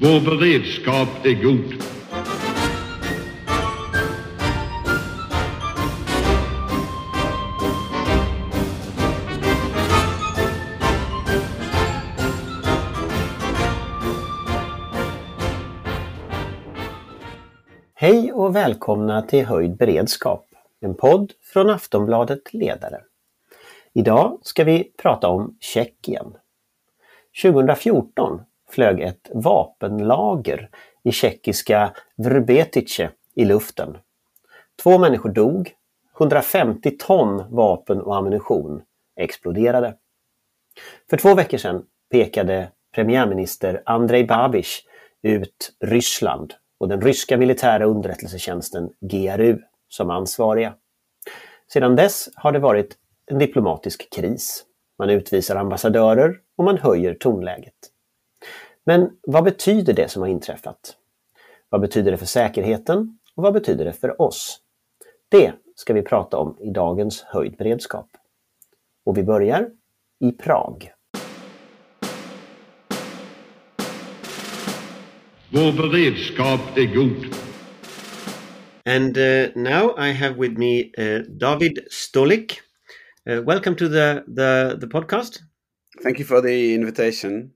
[0.00, 1.82] Vår beredskap är god.
[17.94, 20.46] Hej och välkomna till Höjd beredskap,
[20.80, 23.00] en podd från Aftonbladet Ledare.
[23.92, 26.36] Idag ska vi prata om Tjeckien.
[27.42, 28.40] 2014
[28.76, 30.70] flög ett vapenlager
[31.04, 33.98] i tjeckiska Vrbetice i luften.
[34.82, 35.74] Två människor dog,
[36.18, 38.82] 150 ton vapen och ammunition
[39.20, 39.94] exploderade.
[41.10, 44.84] För två veckor sedan pekade premiärminister Andrej Babiš
[45.22, 50.74] ut Ryssland och den ryska militära underrättelsetjänsten GRU som ansvariga.
[51.72, 52.96] Sedan dess har det varit
[53.26, 54.64] en diplomatisk kris.
[54.98, 57.95] Man utvisar ambassadörer och man höjer tonläget.
[58.88, 60.96] Men vad betyder det som har inträffat?
[61.68, 64.58] Vad betyder det för säkerheten och vad betyder det för oss?
[65.28, 68.08] Det ska vi prata om i dagens höjdberedskap.
[69.04, 69.70] Och vi börjar
[70.20, 70.92] i Prag.
[75.52, 77.34] Vår beredskap är god.
[78.84, 82.60] And uh, now I have with me uh, David Stolik.
[83.30, 85.40] Uh, welcome to the, the, the podcast.
[86.02, 87.55] Thank you for the invitation.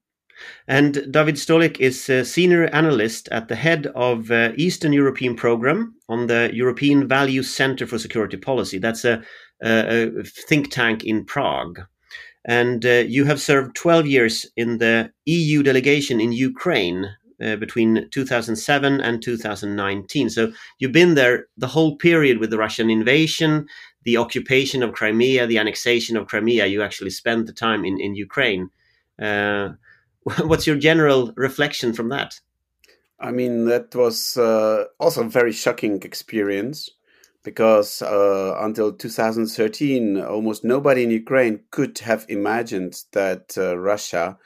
[0.69, 5.95] And David Stolik is a senior analyst at the head of uh, Eastern European Program
[6.09, 8.79] on the European Value Center for Security Policy.
[8.79, 9.23] That's a,
[9.63, 11.81] a, a think tank in Prague.
[12.45, 17.07] And uh, you have served 12 years in the EU delegation in Ukraine
[17.43, 20.31] uh, between 2007 and 2019.
[20.31, 23.67] So you've been there the whole period with the Russian invasion,
[24.05, 26.67] the occupation of Crimea, the annexation of Crimea.
[26.67, 28.71] You actually spent the time in, in Ukraine.
[29.21, 29.71] Uh,
[30.43, 32.41] what's your general reflection from that?
[33.19, 36.91] I mean, that was uh, also a very shocking experience
[37.43, 44.39] because uh, until 2013, almost nobody in Ukraine could have imagined that uh, Russia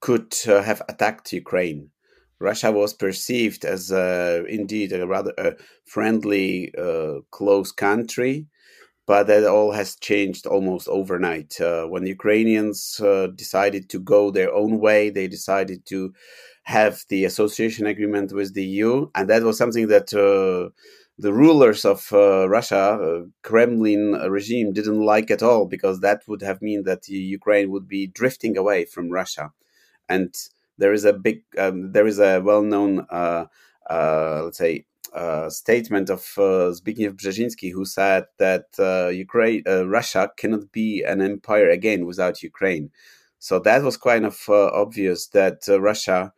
[0.00, 1.90] could uh, have attacked Ukraine.
[2.38, 5.56] Russia was perceived as uh, indeed a rather
[5.86, 8.46] friendly, uh, close country
[9.06, 11.60] but that all has changed almost overnight.
[11.60, 16.12] Uh, when Ukrainians uh, decided to go their own way, they decided to
[16.64, 20.70] have the association agreement with the EU, and that was something that uh,
[21.18, 26.42] the rulers of uh, Russia, uh, Kremlin regime, didn't like at all because that would
[26.42, 29.52] have mean that Ukraine would be drifting away from Russia,
[30.08, 30.34] and
[30.78, 33.46] there is a big, um, there is a well-known, uh,
[33.88, 34.84] let's say
[35.16, 41.02] uh, statement of uh, Zbigniew Brzezinski, who said that uh, Ukraine, uh, Russia cannot be
[41.02, 42.90] an empire again without Ukraine.
[43.38, 46.32] So that was kind of uh, obvious that Russia,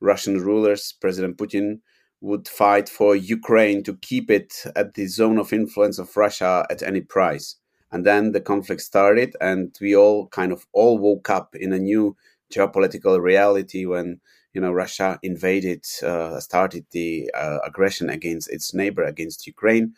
[0.00, 1.80] Russian rulers, President Putin,
[2.20, 6.82] would fight for Ukraine to keep it at the zone of influence of Russia at
[6.82, 7.56] any price.
[7.92, 11.78] And then the conflict started, and we all kind of all woke up in a
[11.78, 12.16] new
[12.52, 14.20] geopolitical reality when
[14.54, 19.94] you know Russia invaded, uh, started the uh, aggression against its neighbor, against Ukraine,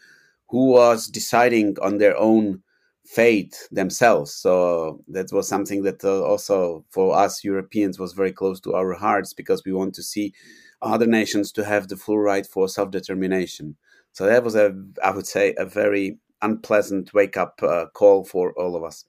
[0.48, 2.62] who was deciding on their own
[3.04, 4.34] fate themselves.
[4.34, 8.94] So that was something that uh, also for us Europeans was very close to our
[8.94, 10.34] hearts because we want to see
[10.82, 13.76] other nations to have the full right for self determination.
[14.12, 14.74] So that was a,
[15.04, 19.04] I would say, a very unpleasant wake up uh, call for all of us.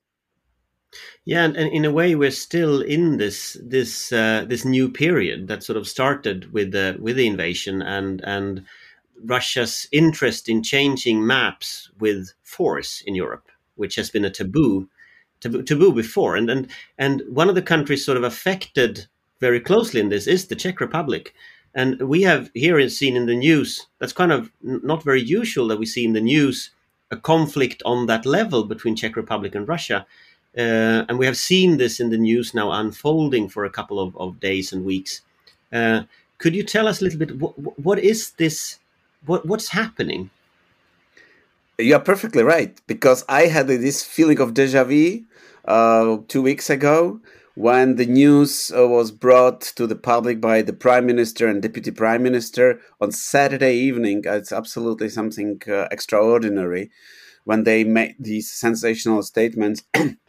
[1.26, 5.48] Yeah, and, and, in a way, we're still in this this uh, this new period
[5.48, 8.66] that sort of started with the with the invasion and and
[9.24, 14.88] Russia's interest in changing maps with force in Europe, which has been a taboo
[15.42, 16.36] taboo, taboo before.
[16.36, 19.08] And and and one of the countries sort of affected
[19.40, 21.34] very closely in this is the Czech Republic.
[21.76, 25.80] And we have here seen in the news that's kind of not very usual that
[25.80, 26.72] we see in the news
[27.12, 30.06] a conflict on that level between Czech Republic and Russia
[30.58, 34.18] uh, and we have seen this in the news now unfolding for a couple of,
[34.18, 35.22] of days and weeks.
[35.72, 36.04] Uh,
[36.40, 37.32] could you tell us a little bit
[37.84, 38.80] what, is this?
[39.26, 40.30] What, what's happening?
[41.78, 45.24] You are perfectly right because I had this feeling of deja vu
[45.66, 47.20] uh, two weeks ago
[47.54, 51.92] when the news uh, was brought to the public by the prime minister and deputy
[51.92, 54.24] prime minister on Saturday evening.
[54.26, 56.90] It's absolutely something uh, extraordinary
[57.46, 59.84] when they made these sensational statements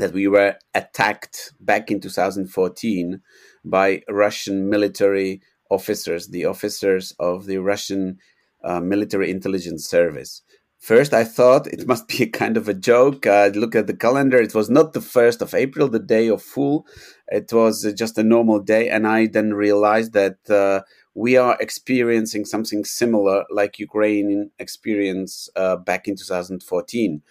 [0.00, 3.20] that we were attacked back in 2014
[3.64, 8.18] by Russian military officers, the officers of the Russian
[8.64, 10.42] uh, military intelligence service.
[10.78, 13.26] First, I thought it must be a kind of a joke.
[13.26, 14.38] I look at the calendar.
[14.38, 16.86] It was not the 1st of April, the day of Fool.
[17.28, 18.88] It was just a normal day.
[18.88, 20.80] And I then realized that uh,
[21.14, 27.22] we are experiencing something similar like Ukraine experienced uh, back in 2014.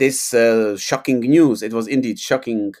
[0.00, 2.72] This uh, shocking news, it was indeed shocking,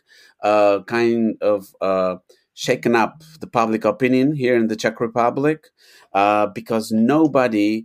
[0.42, 2.16] uh, kind of uh,
[2.54, 5.66] shaken up the public opinion here in the Czech Republic
[6.14, 7.84] uh, because nobody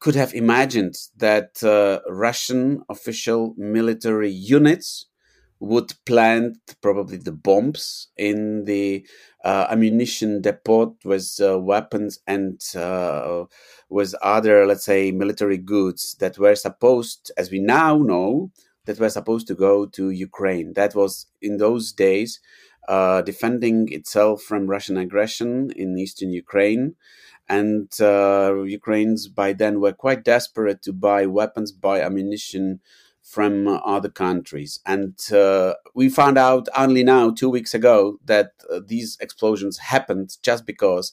[0.00, 5.06] could have imagined that uh, Russian official military units
[5.60, 9.06] would plant probably the bombs in the
[9.44, 13.44] uh, ammunition depot with uh, weapons and uh,
[13.88, 18.50] with other, let's say, military goods that were supposed, as we now know,
[18.84, 20.72] that were supposed to go to Ukraine.
[20.74, 22.40] That was in those days
[22.88, 26.94] uh, defending itself from Russian aggression in eastern Ukraine
[27.48, 32.80] and uh, Ukrainians by then were quite desperate to buy weapons, buy ammunition
[33.28, 34.80] from other countries.
[34.86, 40.38] And uh, we found out only now, two weeks ago, that uh, these explosions happened
[40.42, 41.12] just because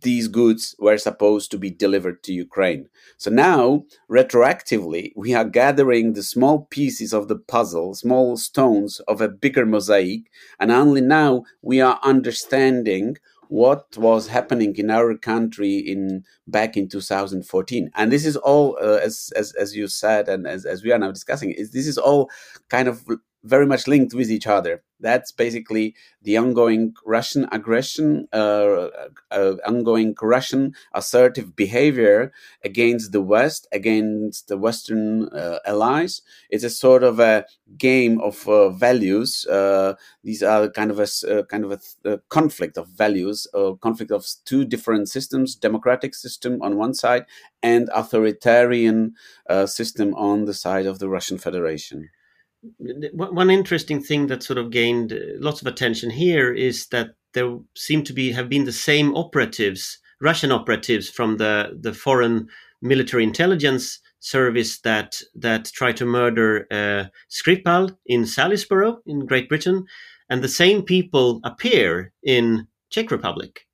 [0.00, 2.88] these goods were supposed to be delivered to Ukraine.
[3.18, 9.20] So now, retroactively, we are gathering the small pieces of the puzzle, small stones of
[9.20, 10.22] a bigger mosaic,
[10.58, 13.16] and only now we are understanding
[13.50, 19.00] what was happening in our country in back in 2014 and this is all uh,
[19.02, 21.98] as, as as you said and as, as we are now discussing is this is
[21.98, 22.30] all
[22.68, 23.04] kind of
[23.42, 24.82] very much linked with each other.
[25.02, 28.88] That's basically the ongoing Russian aggression, uh,
[29.30, 32.32] uh, ongoing Russian assertive behavior
[32.62, 36.20] against the West, against the Western uh, allies.
[36.50, 37.46] It's a sort of a
[37.78, 39.46] game of uh, values.
[39.46, 43.74] Uh, these are kind of a uh, kind of a, a, conflict of values, a
[43.80, 47.24] conflict of two different systems: democratic system on one side
[47.62, 49.14] and authoritarian
[49.66, 52.10] system on the side of the Russian Federation
[53.12, 57.58] one interesting thing that sort of gained uh, lots of attention here is that there
[57.74, 62.48] seem to be have been the same operatives, Russian operatives from the the foreign
[62.82, 69.86] military intelligence service that that tried to murder uh, Skripal in Salisbury in Great Britain,
[70.28, 73.66] and the same people appear in Czech Republic.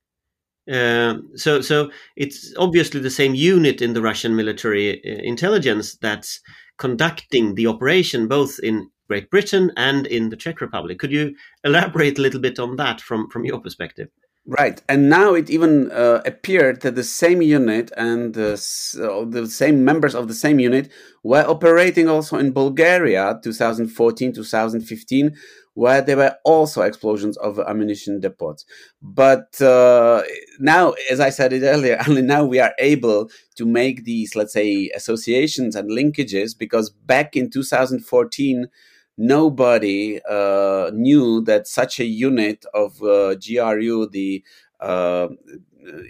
[0.71, 6.41] Uh, so, so it's obviously the same unit in the Russian military uh, intelligence that's
[6.79, 10.99] conducting the operation both in Great Britain and in the Czech Republic.
[10.99, 14.09] Could you elaborate a little bit on that from, from your perspective?
[14.49, 19.85] Right, and now it even uh, appeared that the same unit and uh, the same
[19.85, 20.89] members of the same unit
[21.25, 25.37] were operating also in Bulgaria, 2014, 2015,
[25.75, 28.65] where there were also explosions of ammunition depots.
[29.03, 30.23] But uh,
[30.61, 34.53] now, as I said it earlier, only now we are able to make these, let's
[34.53, 38.69] say, associations and linkages because back in 2014,
[39.17, 44.45] nobody uh, knew that such a unit of uh, GRU, the
[44.81, 45.29] uh,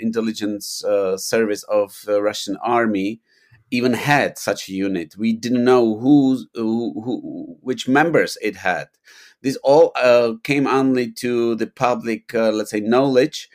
[0.01, 3.21] intelligence uh, service of the Russian army,
[3.71, 5.17] even had such a unit.
[5.17, 8.89] We didn't know who, who, who which members it had
[9.43, 13.49] this all uh, came only to the public, uh, let's say, knowledge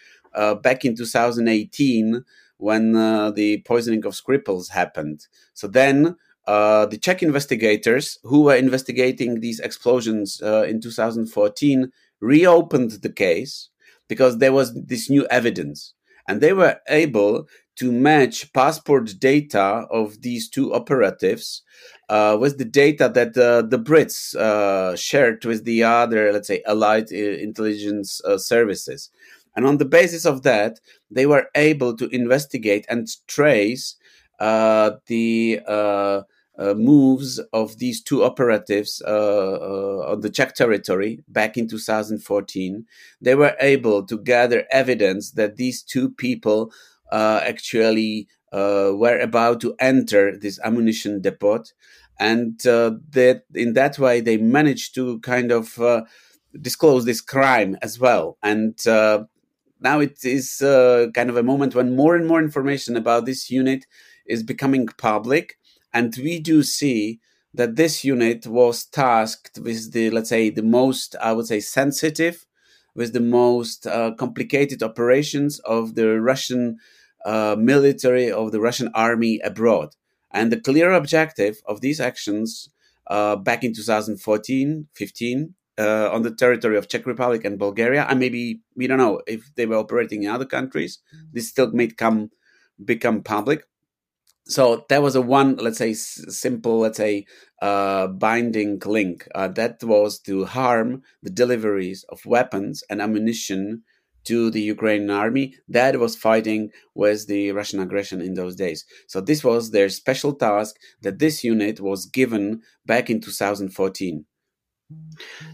[0.62, 2.24] back in 2018
[2.57, 2.94] when
[3.33, 5.27] the poisoning of Skripals happened.
[5.54, 6.15] So then
[6.48, 13.69] uh, the Czech investigators who were investigating these explosions uh, in 2014 reopened the case
[14.07, 15.94] because there was this new evidence.
[16.28, 21.64] And they were able to match passport data of these two operatives
[22.10, 26.62] uh, with the data that uh, the Brits uh, shared with the other, let's say,
[26.68, 29.10] allied uh, intelligence uh, services.
[29.56, 30.80] And on the basis of that,
[31.10, 33.95] they were able to investigate and trace
[34.40, 35.62] uh, the
[36.58, 42.86] moves of these two operatives on the Czech territory back in 2014.
[43.22, 46.72] They were able to gather evidence that these two people
[47.12, 51.64] actually were about to enter this ammunition depot
[52.22, 56.04] and uh, that in that way they managed to kind of uh,
[56.62, 59.24] disclose this crime as well and uh,
[59.80, 63.50] now it is uh, kind of a moment when more and more information about this
[63.50, 63.88] unit
[64.28, 65.58] is becoming public
[65.94, 67.19] and we do see
[67.54, 72.45] that this unit was tasked with the let's say the most i would say sensitive
[72.94, 76.78] with the most uh, complicated operations of the russian
[77.26, 79.90] uh, military of the russian army abroad
[80.31, 82.69] and the clear objective of these actions
[83.07, 88.19] uh, back in 2014 15 uh, on the territory of Czech Republic and Bulgaria, and
[88.19, 91.00] maybe we don't know if they were operating in other countries.
[91.33, 92.30] This still may come
[92.83, 93.64] become public.
[94.45, 97.26] So that was a one, let's say, simple, let's say,
[97.62, 99.28] uh, binding link.
[99.36, 103.83] Uh, that was to harm the deliveries of weapons and ammunition
[104.24, 108.86] to the Ukrainian army that was fighting with the Russian aggression in those days.
[109.07, 114.26] So this was their special task that this unit was given back in 2014.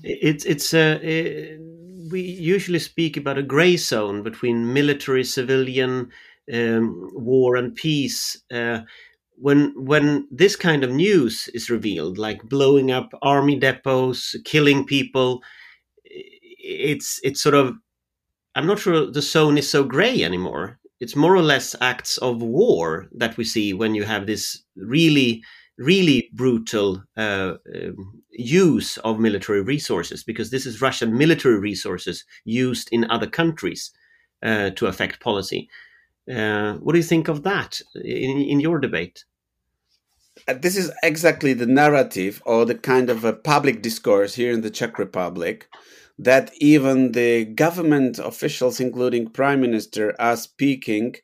[0.03, 1.60] It's it's uh, it,
[2.12, 6.10] we usually speak about a gray zone between military, civilian,
[6.54, 8.42] um, war, and peace.
[8.51, 8.80] Uh,
[9.36, 15.42] when when this kind of news is revealed, like blowing up army depots, killing people,
[16.04, 17.75] it's it's sort of
[18.56, 20.80] I'm not sure the zone is so gray anymore.
[21.00, 25.44] It's more or less acts of war that we see when you have this really,
[25.77, 32.89] really brutal uh, um, use of military resources, because this is Russian military resources used
[32.92, 33.92] in other countries
[34.42, 35.70] uh, to affect policy.
[36.34, 39.24] Uh, what do you think of that in, in your debate?
[40.48, 44.62] Uh, this is exactly the narrative or the kind of a public discourse here in
[44.62, 45.67] the Czech Republic
[46.19, 51.15] that even the government officials, including prime minister, are speaking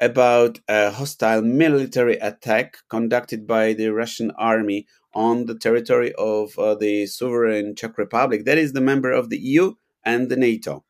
[0.00, 6.74] about a hostile military attack conducted by the Russian army on the territory of uh,
[6.74, 8.44] the sovereign Czech Republic.
[8.44, 9.72] That is the member of the EU
[10.04, 10.84] and the NATO.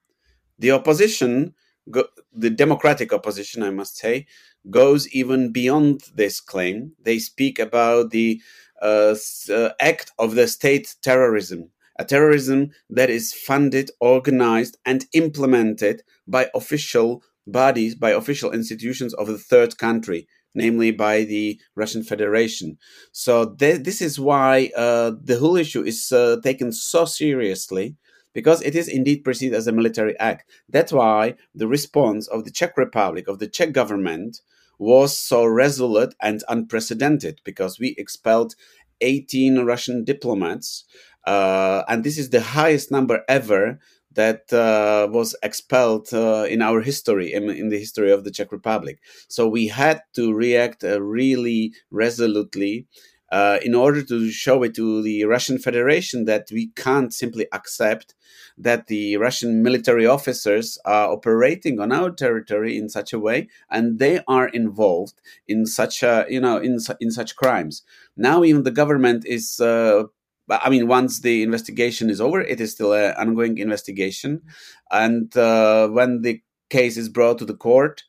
[0.58, 1.54] The opposition,
[1.90, 4.26] go, the democratic opposition, I must say,
[4.71, 6.93] goes even beyond this claim.
[7.02, 8.40] They speak about the
[8.83, 9.14] uh,
[9.52, 16.50] uh, act of the state terrorism a terrorism that is funded, organized, and implemented by
[16.55, 22.76] official bodies, by official institutions of the third country, namely by the Russian Federation.
[23.12, 27.97] So th- this is why uh, the whole issue is uh, taken so seriously
[28.37, 30.45] because it is indeed perceived as a military act.
[30.69, 34.43] That's why the response of the Czech Republic, of the Czech government,
[34.78, 38.55] was so resolute and unprecedented because we expelled
[39.00, 40.85] 18 Russian diplomats
[41.26, 43.78] uh, and this is the highest number ever
[44.12, 48.52] that uh, was expelled uh, in our history, in, in, the history of the Czech
[48.52, 48.99] Republic.
[49.28, 52.87] So we had to react uh, really resolutely
[53.30, 58.14] uh, in order to show it to the Russian Federation that we can't simply accept
[58.59, 63.99] that the Russian military officers are operating on our territory in such a way, and
[63.99, 67.83] they are involved in such a you know in in such crimes.
[68.16, 70.04] Now even the government is uh,
[70.49, 74.42] I mean, once the investigation is over, it is still an ongoing investigation.
[74.90, 76.40] And uh, when the
[76.71, 78.04] case is brought to the court,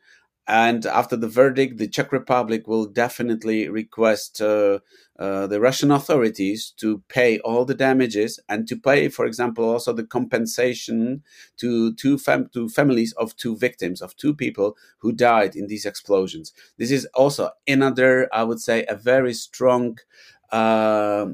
[0.48, 4.80] and after the verdict, the Czech Republic will definitely request uh,
[5.20, 9.94] uh, the Russian authorities to pay all the damages and to pay, for example, also
[9.94, 11.24] the compensation
[11.58, 15.86] to two fam- to families of two victims of two people who died in these
[15.86, 16.54] explosions.
[16.78, 19.98] This is also another, I would say, a very strong
[20.52, 21.28] uh,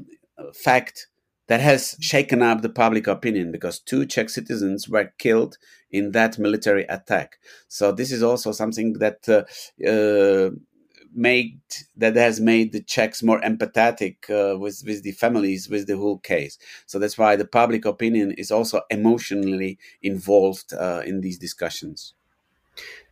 [0.54, 1.08] fact
[1.46, 5.58] that has shaken up the public opinion because two Czech citizens were killed
[5.90, 7.36] in that military attack.
[7.68, 9.44] So this is also something that uh,
[9.86, 10.50] uh,
[11.14, 11.60] made
[11.96, 16.18] that has made the Czechs more empathetic uh, with with the families with the whole
[16.18, 16.58] case.
[16.86, 22.14] So that's why the public opinion is also emotionally involved uh, in these discussions.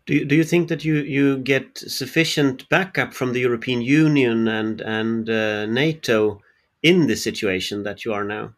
[0.04, 4.48] Do you, do you think that you, you get sufficient backup from the European Union
[4.48, 6.40] and and uh, NATO
[6.82, 8.54] in the situation that you are now?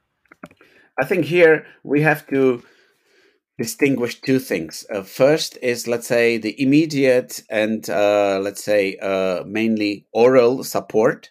[0.99, 2.63] I think here we have to
[3.59, 4.85] distinguish two things.
[4.93, 11.31] Uh, first is, let's say, the immediate and, uh, let's say, uh, mainly oral support.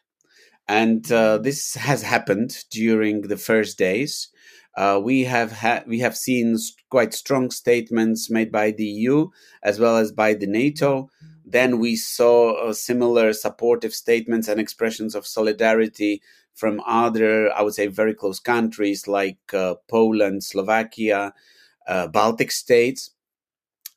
[0.68, 4.30] And uh, this has happened during the first days.
[4.76, 6.58] Uh, we have had we have seen
[6.90, 9.28] quite strong statements made by the EU
[9.62, 11.10] as well as by the NATO.
[11.46, 16.24] Then we saw uh, similar supportive statements and expressions of solidarity
[16.56, 19.38] from other, I would say, very close countries like
[19.90, 21.34] Poland, Slovakia,
[21.88, 23.12] uh, Baltic states.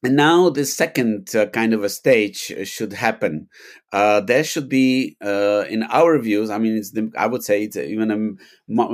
[0.02, 3.48] And now the second uh, kind of a stage should happen.
[3.92, 7.64] Uh, there should be, uh, in our views, I mean, it's the, I would say
[7.64, 8.38] it's even an
[8.78, 8.84] uh,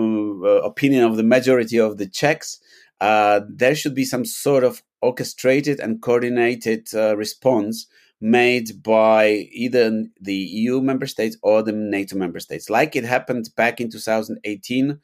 [0.62, 2.60] opinion of the majority of the Czechs.
[3.00, 7.88] there should be some sort of orchestrated and coordinated response
[8.22, 13.50] made by either the EU member states or the NATO member states, like it happened
[13.56, 15.00] back in 2018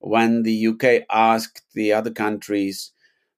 [0.00, 2.92] when the UK asked the other countries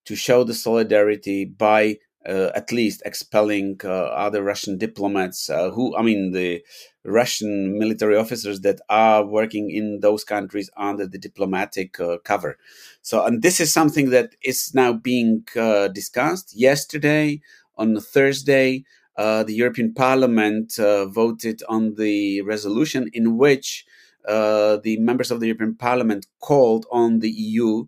[0.05, 5.95] to show the solidarity by uh, at least expelling uh, other Russian diplomats uh, who,
[5.97, 6.63] I mean, the
[7.05, 12.57] Russian military officers that are working in those countries under the diplomatic uh, cover.
[13.03, 16.57] So, and this is something that is now being uh, discussed.
[16.57, 17.43] Yesterday,
[17.77, 18.85] on Thursday,
[19.17, 23.85] uh, the European Parliament voted on the resolution in which
[24.27, 27.85] the members of the European Parliament called on the EU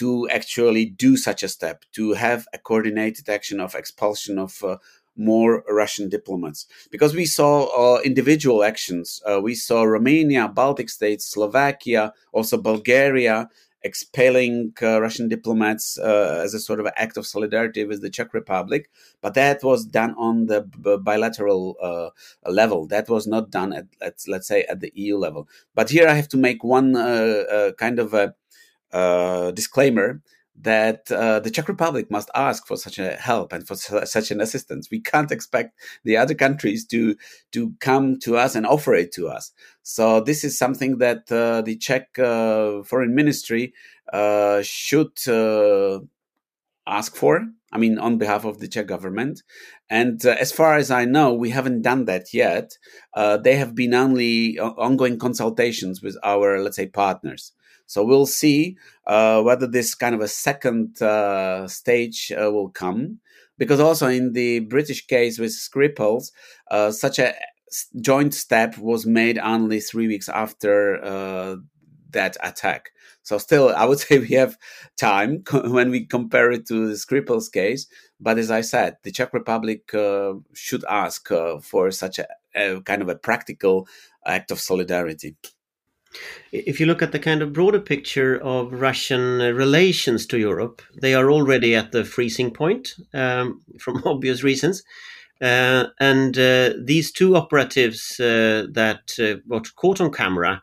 [0.00, 4.78] to actually do such a step, to have a coordinated action of expulsion of uh,
[5.14, 6.66] more Russian diplomats.
[6.90, 9.20] Because we saw uh, individual actions.
[9.26, 13.50] Uh, we saw Romania, Baltic states, Slovakia, also Bulgaria
[13.82, 18.32] expelling uh, Russian diplomats uh, as a sort of act of solidarity with the Czech
[18.32, 18.90] Republic.
[19.20, 22.10] But that was done on the b- bilateral uh,
[22.50, 22.86] level.
[22.86, 25.46] That was not done at, at, let's say, at the EU level.
[25.74, 26.94] But here I have to make one
[27.78, 28.34] kind of a
[28.92, 30.22] uh, disclaimer
[30.62, 34.30] that uh, the Czech Republic must ask for such a help and for su- such
[34.30, 34.90] an assistance.
[34.90, 37.16] We can't expect the other countries to
[37.52, 39.52] to come to us and offer it to us.
[39.82, 43.72] So this is something that uh, the Czech uh, foreign ministry
[44.12, 46.00] uh, should uh,
[46.86, 47.46] ask for.
[47.72, 49.44] I mean, on behalf of the Czech government.
[49.88, 52.76] And uh, as far as I know, we haven't done that yet.
[53.14, 57.52] they have been only ongoing consultations with our, let's say, partners.
[57.90, 63.18] So we'll see uh, whether this kind of a second uh, stage uh, will come.
[63.58, 66.30] Because also in the British case with Skripals,
[66.70, 67.34] uh, such a
[68.00, 71.56] joint step was made only three weeks after uh,
[72.10, 72.90] that attack.
[73.24, 74.56] So still, I would say we have
[74.96, 77.88] time when we compare it to the Skripals case.
[78.20, 81.28] But as I said, the Czech Republic uh, should ask
[81.62, 83.88] for such a, a kind of a practical
[84.24, 85.34] act of solidarity.
[86.52, 90.82] If you look at the kind of broader picture of Russian uh, relations to Europe,
[91.00, 94.82] they are already at the freezing point um, from obvious reasons.
[95.40, 100.62] Uh, and uh, these two operatives uh, that uh, were caught on camera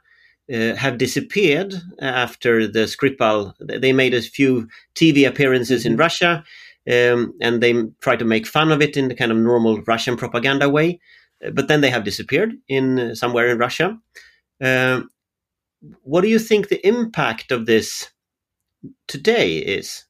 [0.53, 3.53] uh, have disappeared after the Skripal.
[3.59, 5.99] They made a few TV appearances in mm-hmm.
[6.01, 6.43] Russia,
[6.89, 10.15] um, and they tried to make fun of it in the kind of normal Russian
[10.15, 10.99] propaganda way.
[11.53, 13.99] But then they have disappeared in somewhere in Russia.
[14.61, 15.09] Um,
[16.03, 18.09] what do you think the impact of this
[19.07, 20.05] today is?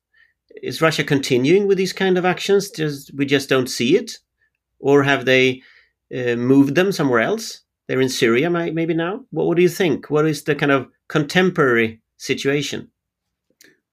[0.64, 2.70] Is Russia continuing with these kind of actions?
[2.72, 4.18] Just we just don't see it,
[4.80, 5.62] or have they
[6.16, 7.62] uh, moved them somewhere else?
[7.88, 9.26] They're in Syria, maybe now.
[9.32, 10.10] What, what do you think?
[10.10, 12.92] What is the kind of contemporary situation?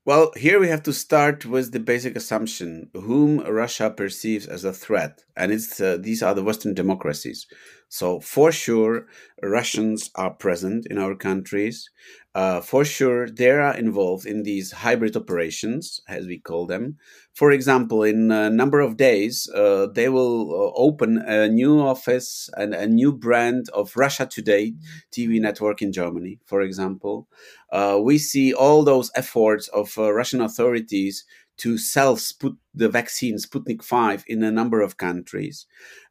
[0.07, 4.73] Well, here we have to start with the basic assumption whom Russia perceives as a
[4.73, 7.47] threat, and it's uh, these are the Western democracies.
[7.95, 9.07] So for sure,
[9.41, 11.91] Russians are present in our countries.
[12.35, 16.97] Uh, for sure, they are involved in these hybrid operations, as we call them.
[17.35, 22.51] For example, in a number of days, uh, they will uh, open a new office
[22.57, 24.75] and a new brand of Russia Today
[25.13, 27.29] TV network in Germany, for example.
[27.71, 31.25] Uh, we see all those efforts of uh, Russian authorities
[31.57, 35.67] to sell Sput- the vaccine Sputnik 5 in a number of countries.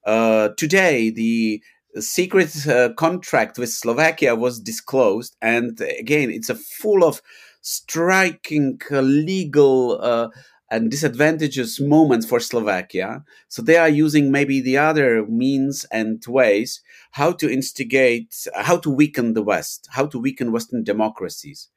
[0.05, 1.61] Uh, today, the
[1.99, 7.21] secret uh, contract with Slovakia was disclosed, and again, it's a full of
[7.61, 10.29] striking uh, legal uh,
[10.69, 13.23] and disadvantageous moments for Slovakia.
[13.47, 18.89] So they are using maybe the other means and ways how to instigate, how to
[18.89, 21.69] weaken the West, how to weaken Western democracies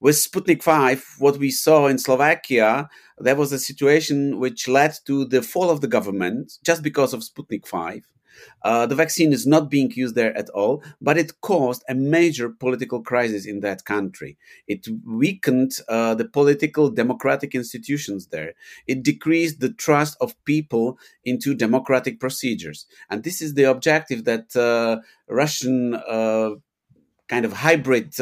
[0.00, 5.24] with Sputnik 5, what we saw in Slovakia, there was a situation which led to
[5.24, 8.06] the fall of the government just because of Sputnik 5.
[8.62, 12.48] Uh, the vaccine is not being used there at all, but it caused a major
[12.48, 14.36] political crisis in that country.
[14.66, 18.54] It weakened uh, the political democratic institutions there.
[18.86, 22.86] It decreased the trust of people into democratic procedures.
[23.10, 26.50] And this is the objective that uh, Russian uh,
[27.28, 28.18] kind of hybrid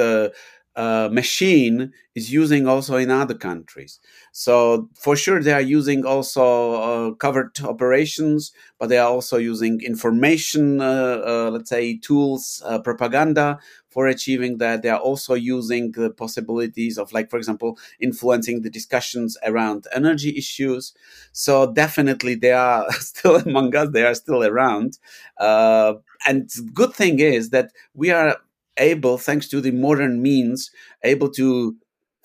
[0.77, 3.99] uh, machine is using also in other countries.
[4.33, 9.81] So for sure they are using also uh, covert operations, but they are also using
[9.81, 13.59] information, uh, uh let's say tools, uh, propaganda
[13.89, 14.83] for achieving that.
[14.83, 20.37] They are also using the possibilities of, like for example, influencing the discussions around energy
[20.37, 20.93] issues.
[21.33, 23.89] So definitely they are still among us.
[23.93, 24.99] They are still around.
[25.39, 25.95] Uh,
[26.27, 28.37] and good thing is that we are
[28.79, 30.71] able, thanks to the modern means,
[31.05, 31.77] able to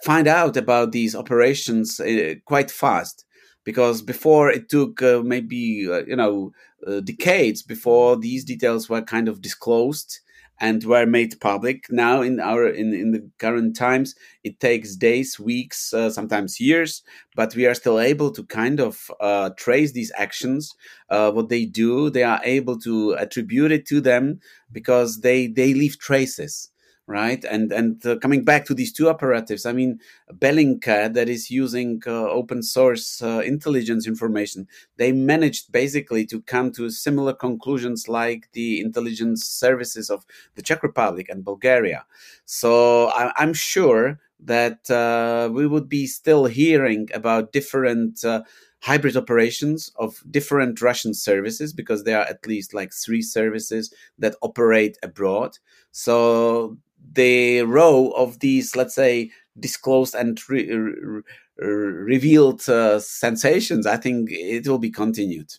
[0.03, 3.25] find out about these operations uh, quite fast.
[3.63, 6.51] Because before it took uh, maybe uh, you know
[6.87, 10.19] uh, decades before these details were kind of disclosed
[10.61, 11.85] and were made public.
[11.89, 17.03] Now, in our in, in the current times, it takes days, weeks, uh, sometimes years,
[17.35, 20.73] but we are still able to kind of uh, trace these actions,
[21.09, 22.09] uh, what they do.
[22.09, 24.39] They are able to attribute it to them
[24.71, 26.69] because they they leave traces.
[27.07, 27.43] Right?
[27.45, 29.99] And and uh, coming back to these two operatives, I mean,
[30.33, 36.71] Bellingcat that is using uh, open source uh, intelligence information, they managed basically to come
[36.73, 42.05] to similar conclusions like the intelligence services of the Czech Republic and Bulgaria.
[42.45, 48.43] So I, am sure that uh, we would be still hearing about different uh,
[48.81, 54.35] hybrid operations of different Russian services because there are at least like three services that
[54.41, 55.57] operate abroad.
[55.91, 56.77] So
[57.13, 61.21] the row of these, let's say, disclosed and re- re-
[61.57, 65.51] revealed uh, sensations, I think it will be continued.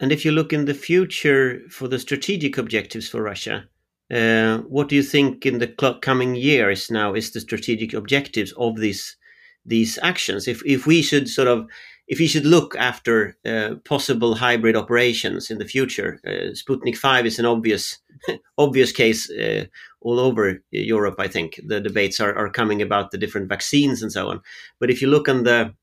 [0.00, 3.64] And if you look in the future for the strategic objectives for Russia,
[4.10, 8.76] uh, what do you think in the coming years now is the strategic objectives of
[8.76, 9.16] these
[9.64, 10.46] these actions?
[10.46, 11.66] If if we should sort of
[12.06, 17.26] if we should look after uh, possible hybrid operations in the future, uh, Sputnik Five
[17.26, 17.98] is an obvious
[18.58, 19.64] obvious case uh,
[20.06, 21.16] all over Europe.
[21.18, 24.40] I think the debates are, are coming about the different vaccines and so on.
[24.78, 25.74] But if you look on the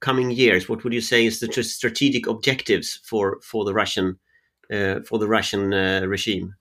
[0.00, 4.18] coming years, what would you say is the strategic objectives for for the Russian
[4.70, 6.54] uh, for the Russian uh, regime?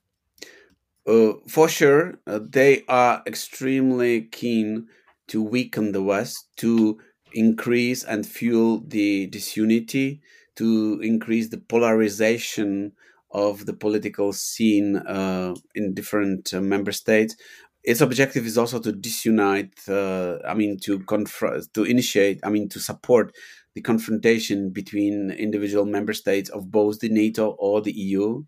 [1.05, 4.87] Uh, for sure, uh, they are extremely keen
[5.27, 6.99] to weaken the West, to
[7.33, 10.21] increase and fuel the disunity,
[10.55, 12.93] to increase the polarization
[13.31, 17.35] of the political scene uh, in different uh, member states.
[17.83, 19.73] Its objective is also to disunite.
[19.87, 22.39] Uh, I mean, to confront, to initiate.
[22.43, 23.33] I mean, to support
[23.75, 28.43] the confrontation between individual member states of both the NATO or the EU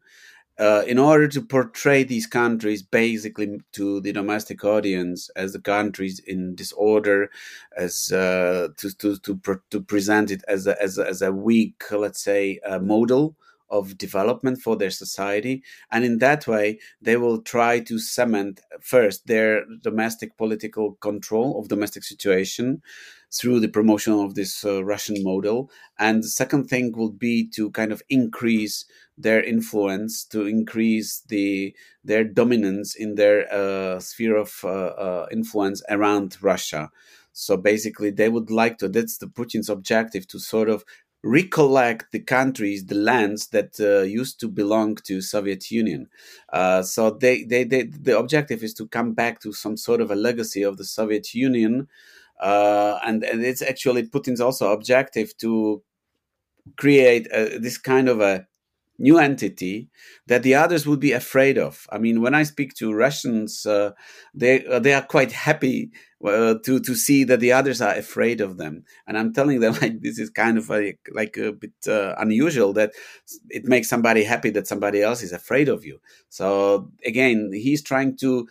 [0.61, 6.19] uh, in order to portray these countries basically to the domestic audience as the countries
[6.19, 7.31] in disorder,
[7.75, 11.81] as uh, to, to, to, to, present it as a, as a, as a weak,
[11.91, 13.35] let's say, uh, model
[13.71, 15.63] of development for their society.
[15.91, 21.69] And in that way, they will try to cement first their domestic political control of
[21.69, 22.81] domestic situation
[23.33, 25.71] through the promotion of this uh, Russian model.
[25.97, 28.85] And the second thing will be to kind of increase
[29.17, 35.81] their influence, to increase the their dominance in their uh, sphere of uh, uh influence
[35.89, 36.89] around Russia.
[37.33, 38.89] So basically, they would like to.
[38.89, 40.83] That's the Putin's objective to sort of
[41.23, 46.07] recollect the countries, the lands that uh, used to belong to Soviet Union.
[46.51, 50.09] Uh, so they, they, they, the objective is to come back to some sort of
[50.09, 51.87] a legacy of the Soviet Union.
[52.39, 55.83] Uh, and, and it's actually Putin's also objective to
[56.75, 58.47] create a, this kind of a
[59.01, 59.89] new entity
[60.27, 61.87] that the others would be afraid of.
[61.91, 63.91] I mean, when I speak to Russians, uh,
[64.33, 65.91] they uh, they are quite happy
[66.23, 69.73] uh, to to see that the others are afraid of them, and I'm telling them
[69.81, 72.91] like this is kind of like like a bit uh, unusual that
[73.49, 75.99] it makes somebody happy that somebody else is afraid of you.
[76.29, 78.47] So again, he's trying to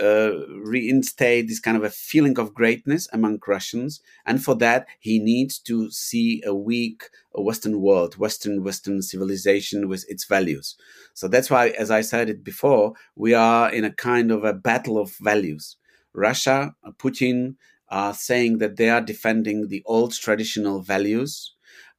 [0.00, 5.18] uh, reinstate this kind of a feeling of greatness among Russians, and for that he
[5.18, 10.76] needs to see a weak Western world, Western Western civilization with its values.
[11.14, 14.52] So that's why, as I said it before, we are in a kind of a
[14.52, 15.76] battle of values.
[16.14, 17.56] Russia, Putin,
[17.88, 21.54] are saying that they are defending the old traditional values.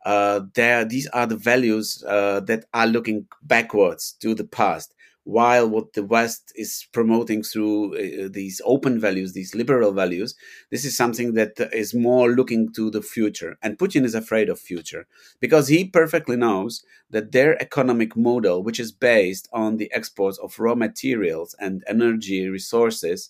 [0.05, 4.93] Uh, these are the values uh, that are looking backwards to the past
[5.23, 10.35] while what the West is promoting through uh, these open values, these liberal values,
[10.69, 13.57] this is something that is more looking to the future.
[13.61, 15.07] And Putin is afraid of future
[15.39, 20.59] because he perfectly knows that their economic model, which is based on the exports of
[20.59, 23.29] raw materials and energy resources,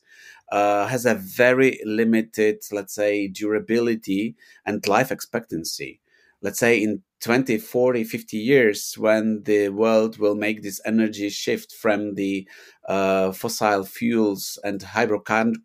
[0.52, 6.00] uh, has a very limited, let's say, durability and life expectancy.
[6.44, 11.72] Let's say in 20, 40, 50 years when the world will make this energy shift
[11.72, 12.48] from the
[12.88, 15.62] uh, fossil fuels and hydrocarbons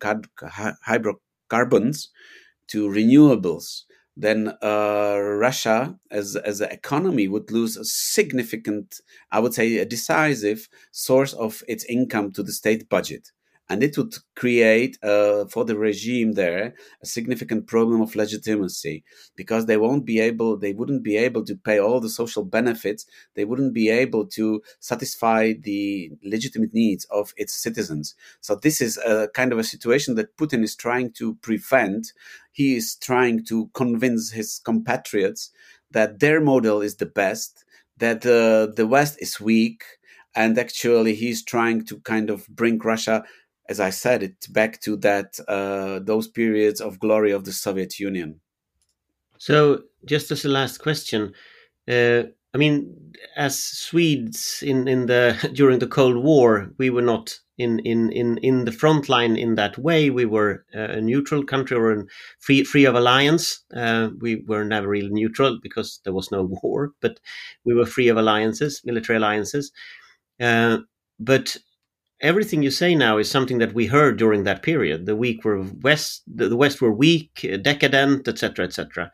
[2.67, 3.83] to renewables,
[4.15, 9.85] then uh, Russia as, as an economy would lose a significant, I would say, a
[9.85, 13.31] decisive source of its income to the state budget
[13.69, 19.03] and it would create uh, for the regime there a significant problem of legitimacy.
[19.35, 23.05] Because they won't be able they wouldn't be able to pay all the social benefits
[23.35, 28.15] they wouldn't be able to satisfy the legitimate needs of its citizens.
[28.41, 32.13] So this is a kind of a situation that putin is trying to prevent.
[32.51, 35.51] He is trying to convince his compatriots
[35.91, 37.65] that their model is the best
[37.97, 39.83] that uh, the west is weak
[40.35, 43.23] and actually he's trying to kind of bring russia
[43.69, 47.99] as I said, it back to that uh, those periods of glory of the Soviet
[47.99, 48.41] Union.
[49.37, 51.33] So, just as a last question,
[51.87, 57.39] uh, I mean, as Swedes in in the during the Cold War, we were not
[57.59, 60.09] in in in in the front line in that way.
[60.09, 62.07] We were a neutral country or
[62.39, 63.63] free free of alliance.
[63.75, 67.19] Uh, we were never really neutral because there was no war, but
[67.65, 69.71] we were free of alliances, military alliances.
[70.39, 70.79] Uh,
[71.19, 71.57] but
[72.21, 75.05] everything you say now is something that we heard during that period.
[75.05, 79.11] The weak were west, the, West were weak, decadent, etc., etc.,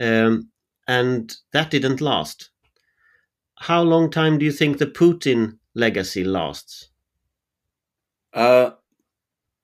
[0.00, 0.50] um,
[0.88, 2.50] and that didn't last.
[3.58, 6.90] How long time do you think the Putin legacy lasts?
[8.32, 8.70] Uh,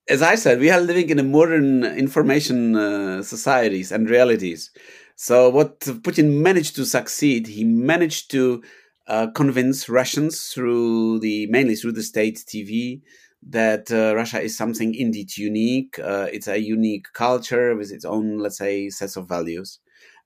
[0.08, 4.70] as I said, we are living in a modern information uh, societies and realities.
[5.14, 8.62] So what Putin managed to succeed, he managed to
[9.06, 13.00] uh, convince Russians through the mainly through the state TV
[13.48, 15.98] that uh, Russia is something indeed unique.
[15.98, 19.80] Uh, it's a unique culture with its own, let's say, sets of values,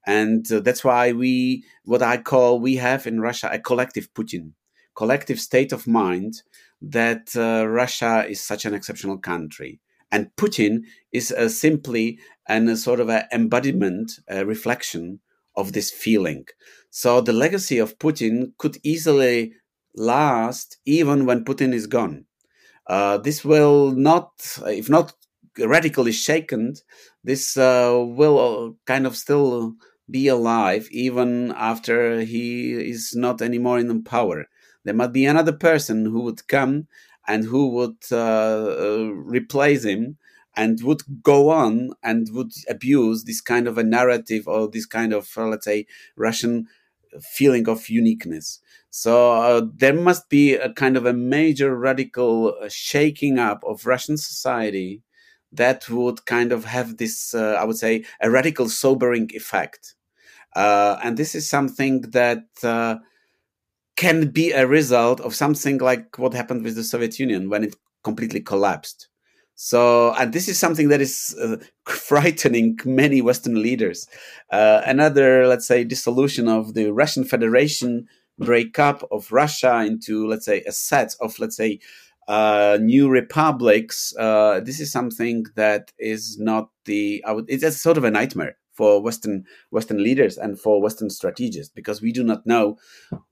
[0.07, 4.53] and uh, that's why we, what I call, we have in Russia a collective Putin,
[4.95, 6.43] collective state of mind
[6.81, 9.81] that uh, Russia is such an exceptional country.
[10.13, 15.21] And Putin is simply an, a sort of an embodiment, a reflection
[15.57, 16.47] of this feeling.
[16.91, 19.53] So the legacy of Putin could easily
[19.95, 22.25] last even when Putin is gone.
[22.87, 24.31] Uh, this will not,
[24.67, 25.13] if not
[25.59, 26.75] radically shaken,
[27.25, 29.75] this uh, will kind of still
[30.09, 34.47] be alive even after he is not anymore in power.
[34.85, 36.87] There might be another person who would come
[37.27, 40.17] and who would uh, uh replace him
[40.57, 45.13] and would go on and would abuse this kind of a narrative or this kind
[45.13, 46.67] of, uh, let's say, Russian
[47.21, 48.61] feeling of uniqueness.
[48.91, 53.87] So uh, there must be a kind of a major radical uh, shaking up of
[53.87, 55.03] Russian society
[55.53, 59.95] that would kind of have this, uh, I would say, a radical sobering effect.
[60.55, 62.97] Uh, and this is something that uh,
[63.97, 67.77] can be a result of something like what happened with the Soviet Union when it
[68.05, 69.09] completely collapsed.
[69.57, 74.07] So, and this is something that is uh, frightening many Western leaders.
[74.51, 78.07] Uh, another, let's say, dissolution of the Russian Federation,
[78.39, 81.81] breakup of Russia into, let's say, a set of, let's say,
[82.29, 84.15] uh, new republics.
[84.19, 87.25] Uh, this is something that is not the.
[87.27, 87.47] I would.
[87.49, 92.03] It's a sort of a nightmare for Western Western leaders and for Western strategists because
[92.03, 92.77] we do not know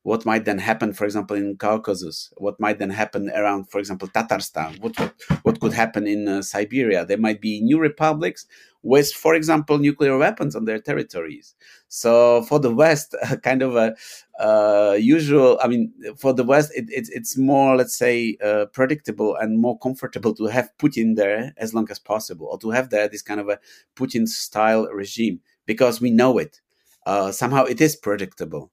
[0.04, 4.06] what might then happen, for example, in Caucasus, what might then happen around, for example,
[4.06, 7.06] Tatarstan, what what, what could happen in uh, Siberia.
[7.06, 8.46] There might be new republics
[8.82, 11.54] with, for example, nuclear weapons on their territories.
[11.88, 13.96] So for the West, kind of a
[14.38, 15.58] uh, usual.
[15.62, 19.78] I mean, for the West, it, it, it's more, let's say, uh, predictable and more
[19.78, 23.40] comfortable to have Putin there as long as possible, or to have there this kind
[23.40, 23.58] of a
[23.96, 26.60] Putin style regime because we know it.
[27.06, 28.70] Uh, somehow it is predictable.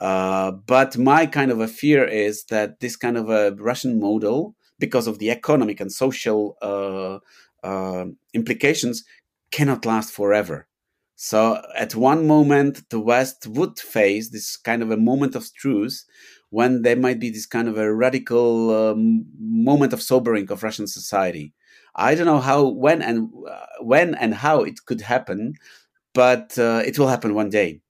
[0.00, 4.54] Uh, but my kind of a fear is that this kind of a Russian model,
[4.78, 7.18] because of the economic and social uh,
[7.66, 9.04] uh, implications,
[9.50, 10.66] cannot last forever.
[11.14, 16.04] So at one moment, the West would face this kind of a moment of truth
[16.50, 20.86] when there might be this kind of a radical um, moment of sobering of Russian
[20.86, 21.52] society.
[21.94, 25.54] I don't know how, when, and uh, when and how it could happen,
[26.12, 27.80] but uh, it will happen one day.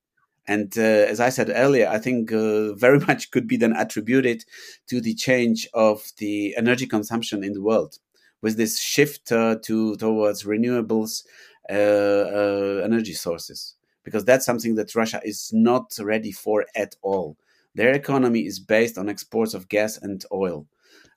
[0.46, 4.44] And uh, as I said earlier, I think uh, very much could be then attributed
[4.88, 7.98] to the change of the energy consumption in the world,
[8.40, 11.24] with this shift uh, to towards renewables
[11.70, 17.37] uh, uh, energy sources because that's something that Russia is not ready for at all.
[17.74, 20.66] Their economy is based on exports of gas and oil.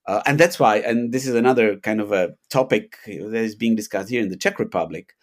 [0.07, 3.75] Uh, and that's why, and this is another kind of a topic that is being
[3.75, 5.15] discussed here in the Czech Republic.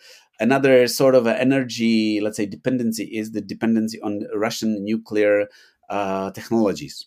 [0.42, 5.46] Another sort of energy, let's say, dependency is the dependency on Russian nuclear
[5.88, 7.06] uh, technologies.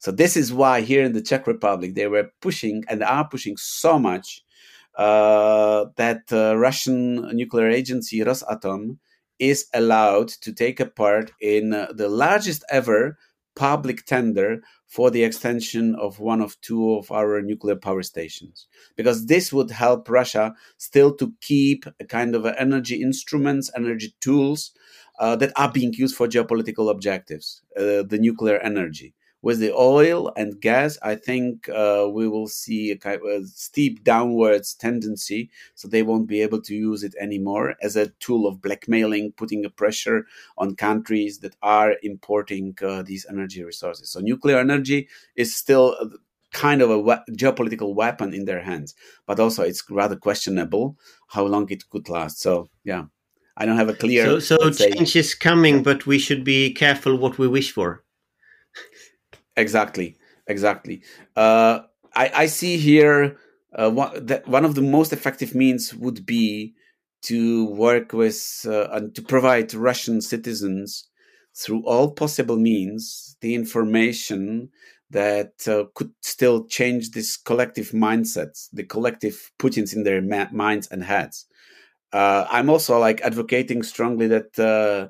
[0.00, 3.56] So this is why here in the Czech Republic they were pushing and are pushing
[3.56, 4.44] so much
[4.96, 8.98] uh, that uh, Russian nuclear agency Rosatom
[9.38, 13.16] is allowed to take a part in uh, the largest ever
[13.56, 19.26] public tender for the extension of one of two of our nuclear power stations because
[19.26, 24.72] this would help russia still to keep a kind of energy instruments energy tools
[25.20, 30.32] uh, that are being used for geopolitical objectives uh, the nuclear energy with the oil
[30.38, 35.50] and gas, I think uh, we will see a kind of a steep downwards tendency.
[35.74, 39.62] So they won't be able to use it anymore as a tool of blackmailing, putting
[39.66, 40.24] a pressure
[40.56, 44.08] on countries that are importing uh, these energy resources.
[44.08, 45.94] So nuclear energy is still
[46.52, 48.94] kind of a we- geopolitical weapon in their hands,
[49.26, 50.96] but also it's rather questionable
[51.28, 52.40] how long it could last.
[52.40, 53.04] So yeah.
[53.56, 54.40] I don't have a clear.
[54.40, 58.02] So, so change is coming, but we should be careful what we wish for.
[59.56, 61.02] Exactly, exactly.
[61.36, 61.80] Uh,
[62.14, 63.36] I, I see here
[63.74, 66.74] uh, one, that one of the most effective means would be
[67.22, 71.08] to work with uh, and to provide Russian citizens
[71.56, 74.70] through all possible means the information
[75.10, 80.88] that uh, could still change this collective mindsets, the collective Putins in their ma- minds
[80.88, 81.46] and heads.
[82.12, 85.08] Uh, I'm also like advocating strongly that uh,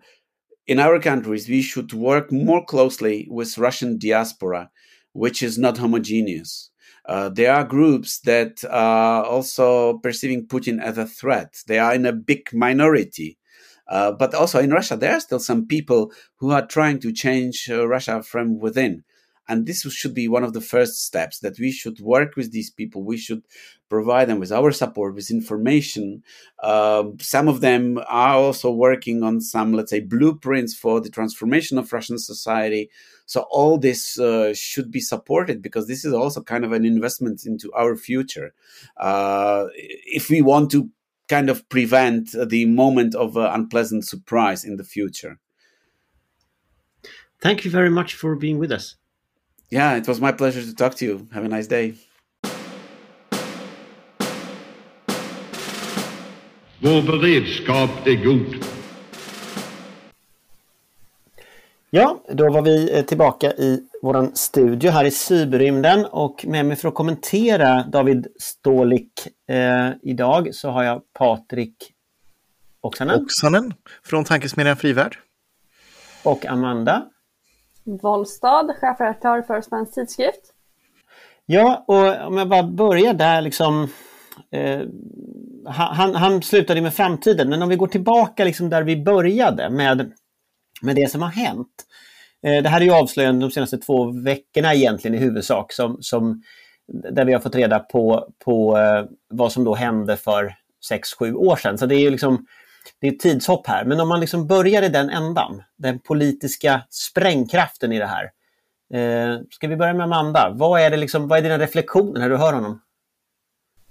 [0.66, 4.70] in our countries we should work more closely with Russian diaspora,
[5.12, 6.70] which is not homogeneous.
[7.06, 11.54] Uh, there are groups that are also perceiving Putin as a threat.
[11.66, 13.38] They are in a big minority.
[13.86, 17.68] Uh, but also in Russia, there are still some people who are trying to change
[17.70, 19.04] uh, Russia from within.
[19.48, 22.70] And this should be one of the first steps that we should work with these
[22.70, 23.02] people.
[23.02, 23.42] We should
[23.88, 26.22] provide them with our support, with information.
[26.62, 31.76] Uh, some of them are also working on some, let's say, blueprints for the transformation
[31.76, 32.90] of Russian society.
[33.26, 37.44] So all this uh, should be supported because this is also kind of an investment
[37.44, 38.54] into our future.
[38.96, 40.90] Uh, if we want to
[41.28, 45.38] kind of prevent the moment of uh, unpleasant surprise in the future.
[47.40, 48.96] Thank you very much for being with us.
[49.74, 51.26] Yeah, it was my pleasure to talk to you.
[51.32, 51.94] Have a nice day.
[56.78, 58.64] Vår beredskap är god.
[61.90, 66.76] Ja, då var vi eh, tillbaka i vår studio här i cyberrymden och med mig
[66.76, 69.12] för att kommentera David Stålik
[69.48, 71.92] eh, idag så har jag Patrik
[72.80, 73.22] Oksanen.
[73.22, 75.18] Oksanen från Tankesmedjan Frivärd.
[76.22, 77.10] Och Amanda.
[77.84, 80.54] Wollstad, chefredaktör för Svensk Tidskrift.
[81.46, 83.88] Ja, och om jag bara börjar där liksom.
[84.50, 84.80] Eh,
[85.66, 90.12] han, han slutade med framtiden, men om vi går tillbaka liksom där vi började med,
[90.82, 91.68] med det som har hänt.
[92.42, 96.42] Eh, det här är ju avslöjande de senaste två veckorna egentligen i huvudsak som, som
[96.86, 100.54] där vi har fått reda på, på eh, vad som då hände för
[101.20, 101.78] 6-7 år sedan.
[101.78, 102.46] Så det är ju liksom
[103.00, 103.84] det är ett tidshopp här.
[103.84, 108.30] Men om man liksom börjar i den ändan, den politiska sprängkraften i det här.
[108.94, 110.50] Eh, ska vi börja med Amanda?
[110.54, 112.80] Vad är, det liksom, vad är dina reflektioner när du hör honom?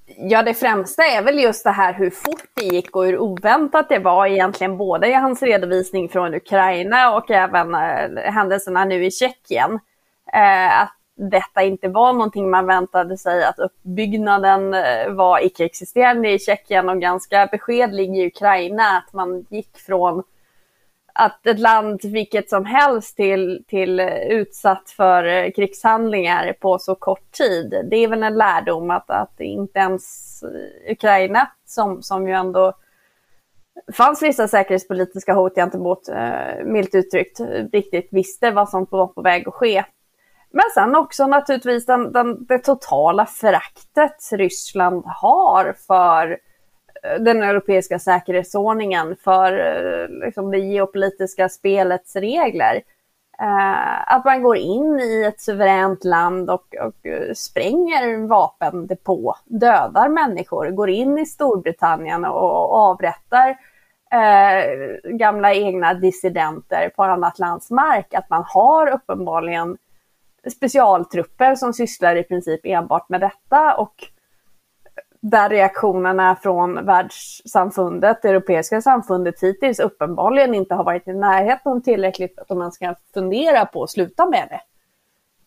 [0.06, 3.90] Ja, det främsta är väl just det här hur fort det gick och hur oväntat
[3.90, 9.12] det var egentligen både i hans redovisning från Ukraina och även eh, händelserna nu i
[9.12, 9.80] Tjeckien.
[10.34, 16.40] Eh, att detta inte var någonting man väntade sig, att uppbyggnaden eh, var icke-existerande i
[16.40, 20.24] Tjeckien och ganska beskedlig i Ukraina, att man gick från
[21.14, 26.96] att ett land vilket som helst till, till eh, utsatt för eh, krigshandlingar på så
[26.96, 27.88] kort tid.
[27.90, 30.44] Det är väl en lärdom att, att inte ens
[30.90, 32.74] Ukraina, som, som ju ändå
[33.94, 37.40] fanns vissa säkerhetspolitiska hot gentemot, eh, milt uttryckt,
[37.74, 39.84] riktigt visste vad som var på väg att ske.
[40.54, 46.32] Men sen också naturligtvis den, den, det totala föraktet Ryssland har för
[47.04, 52.82] eh, den europeiska säkerhetsordningen, för eh, liksom, det geopolitiska spelets regler.
[53.40, 60.10] Eh, att man går in i ett suveränt land och, och eh, spränger vapendepå, dödar
[60.10, 63.50] människor, går in i Storbritannien och, och avrättar
[64.12, 68.14] eh, gamla egna dissidenter på annat lands mark.
[68.14, 69.78] Att man har uppenbarligen
[70.52, 74.08] specialtrupper som sysslar i princip enbart med detta och
[75.26, 82.40] där reaktionerna från världssamfundet, det europeiska samfundet hittills uppenbarligen inte har varit i närheten tillräckligt
[82.40, 84.62] att man ska fundera på att sluta med det.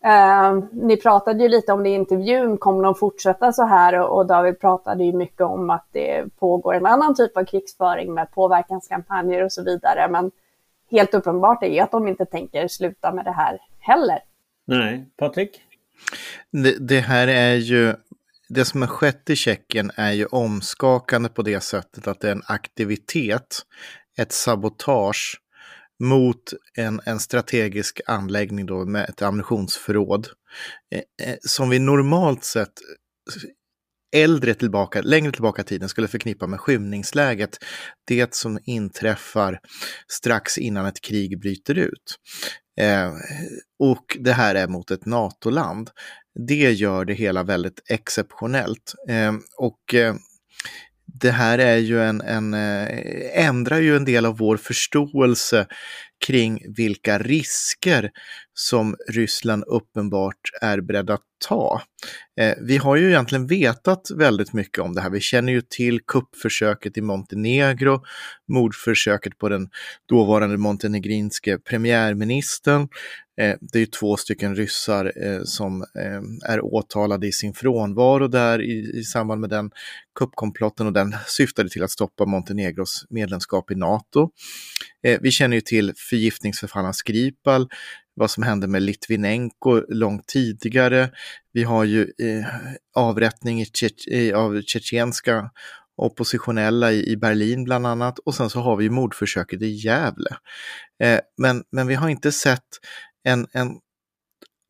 [0.07, 3.99] Eh, ni pratade ju lite om det i intervjun, kommer de fortsätta så här?
[3.99, 8.13] Och, och David pratade ju mycket om att det pågår en annan typ av krigsföring
[8.13, 10.07] med påverkanskampanjer och så vidare.
[10.09, 10.31] Men
[10.91, 14.19] helt uppenbart är ju att de inte tänker sluta med det här heller.
[14.67, 15.61] Nej, Patrik?
[16.51, 17.93] Det, det, här är ju,
[18.49, 22.31] det som har skett i Tjeckien är ju omskakande på det sättet att det är
[22.31, 23.61] en aktivitet,
[24.17, 25.41] ett sabotage
[25.99, 30.27] mot en, en strategisk anläggning då med ett ammunitionsförråd.
[30.91, 32.73] Eh, eh som vi normalt sett
[34.15, 37.57] äldre tillbaka, längre tillbaka i tiden skulle förknippa med skymningsläget.
[38.07, 39.59] Det som inträffar
[40.07, 42.19] strax innan ett krig bryter ut.
[42.77, 43.13] Eh,
[43.79, 45.89] och det här är mot ett NATO-land.
[46.47, 48.93] Det gör det hela väldigt exceptionellt.
[49.09, 50.15] Eh, och eh,
[51.05, 55.67] det här är ju en, en, eh, ändrar ju en del av vår förståelse
[56.25, 58.11] kring vilka risker
[58.53, 61.81] som Ryssland uppenbart är beredda att ta.
[62.39, 65.09] Eh, vi har ju egentligen vetat väldigt mycket om det här.
[65.09, 68.03] Vi känner ju till kuppförsöket i Montenegro,
[68.47, 69.69] mordförsöket på den
[70.09, 72.87] dåvarande montenegrinske premiärministern.
[73.41, 78.27] Eh, det är ju två stycken ryssar eh, som eh, är åtalade i sin frånvaro
[78.27, 79.71] där i, i samband med den
[80.19, 84.29] kuppkomplotten och den syftade till att stoppa Montenegros medlemskap i NATO.
[85.03, 87.69] Eh, vi känner ju till förgiftningsförfallen Skripal,
[88.13, 91.09] vad som hände med Litvinenko långt tidigare.
[91.53, 92.45] Vi har ju eh,
[92.95, 95.49] avrättning i Tje av tjetjenska
[95.97, 100.29] oppositionella i, i Berlin bland annat och sen så har vi mordförsöket i Gävle.
[101.03, 102.67] Eh, men, men vi har inte sett
[103.27, 103.79] en, en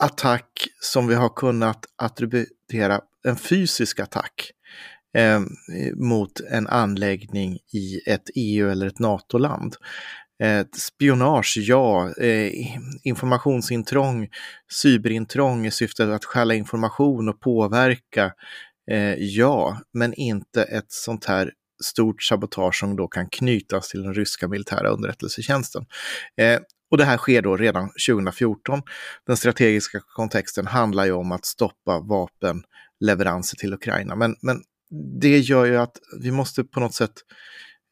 [0.03, 4.51] attack som vi har kunnat attributera, en fysisk attack
[5.17, 5.41] eh,
[5.95, 9.75] mot en anläggning i ett EU eller ett NATO-land.
[10.43, 12.13] Eh, spionage, ja.
[12.17, 12.51] Eh,
[13.03, 14.29] informationsintrång,
[14.73, 18.33] cyberintrång i syfte att stjäla information och påverka,
[18.91, 19.77] eh, ja.
[19.93, 21.51] Men inte ett sånt här
[21.83, 25.85] stort sabotage som då kan knytas till den ryska militära underrättelsetjänsten.
[26.41, 26.59] Eh,
[26.91, 28.81] och det här sker då redan 2014.
[29.25, 34.15] Den strategiska kontexten handlar ju om att stoppa vapenleveranser till Ukraina.
[34.15, 34.61] Men, men
[35.21, 37.13] det gör ju att vi måste på något sätt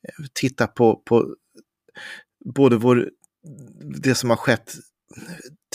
[0.07, 1.35] eh, titta på, på
[2.55, 3.09] både vår,
[4.03, 4.73] det som har skett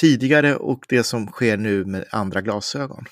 [0.01, 3.05] tidigare och det som sker nu med andra glasögon.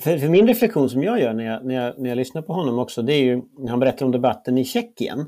[0.00, 2.52] För, för min reflektion som jag gör när jag, när, jag, när jag lyssnar på
[2.52, 5.26] honom också, det är ju när han berättar om debatten i Tjeckien.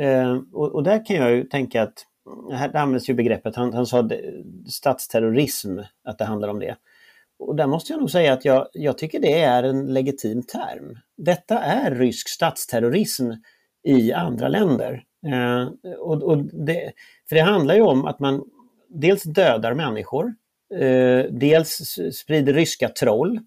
[0.00, 1.94] Eh, och, och, där kan jag ju tänka att,
[2.52, 4.08] här används ju begreppet, han, han sa
[4.68, 6.76] statsterrorism, att det handlar om det.
[7.38, 10.98] Och där måste jag nog säga att jag, jag tycker det är en legitim term.
[11.16, 13.30] Detta är rysk statsterrorism
[13.82, 15.04] i andra länder.
[15.26, 15.68] Eh,
[15.98, 16.92] och, och det,
[17.28, 18.44] för det handlar ju om att man
[18.88, 20.34] dels dödar människor,
[20.74, 23.40] eh, dels sprider ryska troll.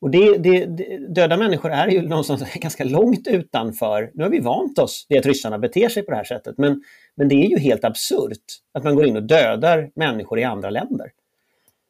[0.00, 0.66] Och det, det,
[1.14, 5.26] döda människor är ju någonstans ganska långt utanför, nu har vi vant oss vid att
[5.26, 6.82] ryssarna beter sig på det här sättet, men,
[7.14, 10.70] men det är ju helt absurt att man går in och dödar människor i andra
[10.70, 11.10] länder.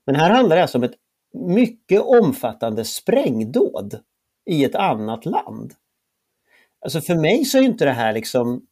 [0.06, 0.94] Men här handlar det alltså om ett
[1.34, 3.98] mycket omfattande sprängdåd
[4.50, 5.72] i ett annat land.
[6.80, 8.66] Alltså för mig så är inte det här liksom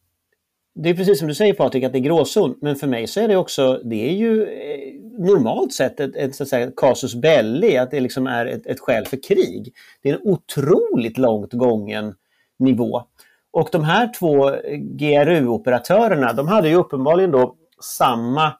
[0.75, 3.21] det är precis som du säger Patrik att det är gråzon, men för mig så
[3.21, 7.15] är det också, det är ju eh, normalt sett ett, ett så att säga, casus
[7.15, 9.75] belli, att det liksom är ett, ett skäl för krig.
[10.03, 12.15] Det är en otroligt långt gången
[12.59, 13.03] nivå.
[13.51, 18.53] Och de här två GRU-operatörerna, de hade ju uppenbarligen då samma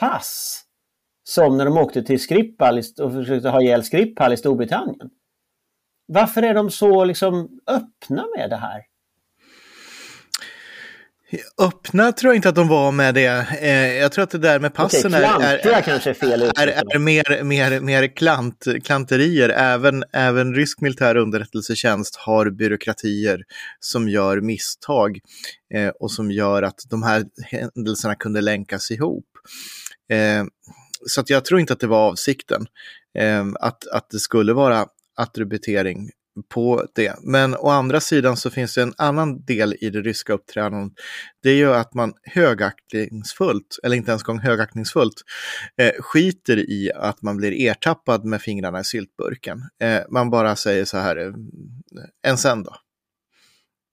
[0.00, 0.62] pass
[1.24, 5.10] som när de åkte till Skripal och försökte ha ihjäl Skripal i Storbritannien.
[6.06, 8.89] Varför är de så liksom öppna med det här?
[11.58, 13.46] Öppna tror jag inte att de var med det.
[13.60, 15.40] Eh, jag tror att det där med passen Okej, är,
[16.58, 19.48] är, är, är, mer, mer, mer klant, klanterier.
[19.48, 23.42] Även, även rysk militär underrättelsetjänst har byråkratier
[23.80, 25.18] som gör misstag
[25.74, 29.26] eh, och som gör att de här händelserna kunde länkas ihop.
[30.12, 30.44] Eh,
[31.06, 32.66] så jag tror inte att det var avsikten.
[33.60, 36.10] Att, att det skulle vara attributering
[36.54, 37.14] på det.
[37.22, 40.92] Men å andra sidan så finns det en annan del i det ryska uppträdandet.
[41.42, 45.22] Det är ju att man högaktningsfullt, eller inte ens gång högaktningsfullt,
[45.80, 49.62] eh, skiter i att man blir ertappad med fingrarna i syltburken.
[49.82, 51.32] Eh, man bara säger så här, eh,
[52.22, 52.76] en sen då.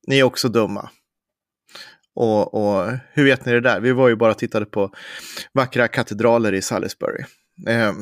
[0.08, 0.90] Ni är också dumma.
[2.16, 3.80] Och, och, hur vet ni det där?
[3.80, 4.92] Vi var ju bara och tittade på
[5.54, 7.24] vackra katedraler i Salisbury.
[7.68, 7.94] Eh,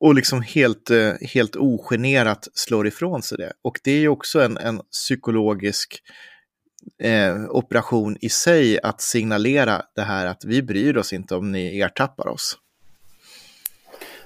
[0.00, 3.52] och liksom helt, eh, helt ogenerat slår ifrån sig det.
[3.62, 6.02] Och det är ju också en, en psykologisk
[7.02, 11.80] eh, operation i sig att signalera det här att vi bryr oss inte om ni
[11.80, 12.58] ertappar oss.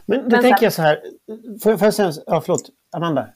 [0.06, 1.00] Men då tänker jag så här,
[1.62, 3.28] får jag, får jag säga, ja förlåt, Amanda?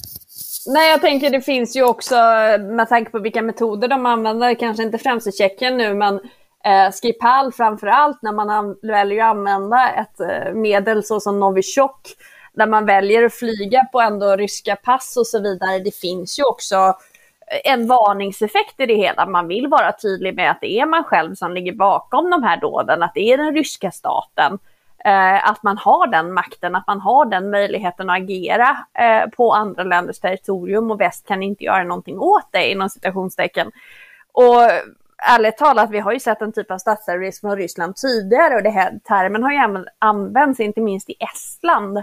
[0.66, 2.14] Nej, jag tänker det finns ju också,
[2.60, 6.20] med tanke på vilka metoder de använder, kanske inte främst i Tjeckien nu, men
[6.64, 12.16] Eh, Skripal framför allt när man väljer att använda ett eh, medel såsom Novichok
[12.52, 15.78] där man väljer att flyga på ändå ryska pass och så vidare.
[15.78, 19.26] Det finns ju också eh, en varningseffekt i det hela.
[19.26, 22.60] Man vill vara tydlig med att det är man själv som ligger bakom de här
[22.60, 24.58] dåden, att det är den ryska staten.
[25.04, 29.52] Eh, att man har den makten, att man har den möjligheten att agera eh, på
[29.52, 33.72] andra länders territorium och väst kan inte göra någonting åt det inom citationstecken.
[34.32, 34.70] Och
[35.28, 38.70] ärligt talat, vi har ju sett en typ av statsterrorism från Ryssland tidigare och det
[38.70, 41.98] här termen har ju använts inte minst i Estland.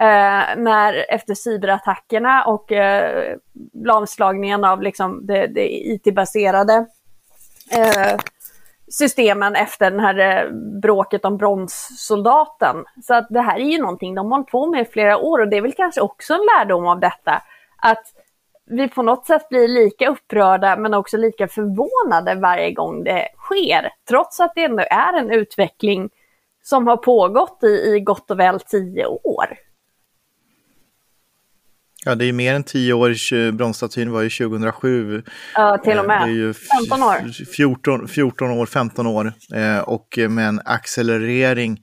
[0.00, 3.36] Eh, när efter cyberattackerna och eh,
[3.84, 6.86] lamslagningen av liksom det, det IT-baserade
[7.72, 8.16] eh,
[8.88, 10.50] systemen efter den här eh,
[10.82, 12.76] bråket om bronssoldaten.
[13.02, 15.40] Så att det här är ju någonting de har hållit på med i flera år
[15.40, 17.42] och det är väl kanske också en lärdom av detta.
[17.76, 18.04] Att
[18.66, 23.90] vi på något sätt blir lika upprörda men också lika förvånade varje gång det sker.
[24.08, 26.10] Trots att det ändå är en utveckling
[26.62, 29.58] som har pågått i, i gott och väl tio år.
[32.04, 33.52] Ja, det är mer än tio år.
[33.52, 35.22] Bronsstatyn var ju 2007.
[35.54, 36.28] Ja, till och med.
[36.28, 37.44] Det är ju 15 år.
[37.44, 39.32] 14, 14 år, 15 år.
[39.54, 41.80] Eh, och med en accelerering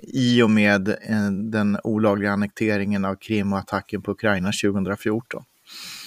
[0.00, 5.44] i och med eh, den olagliga annekteringen av Krim och attacken på Ukraina 2014.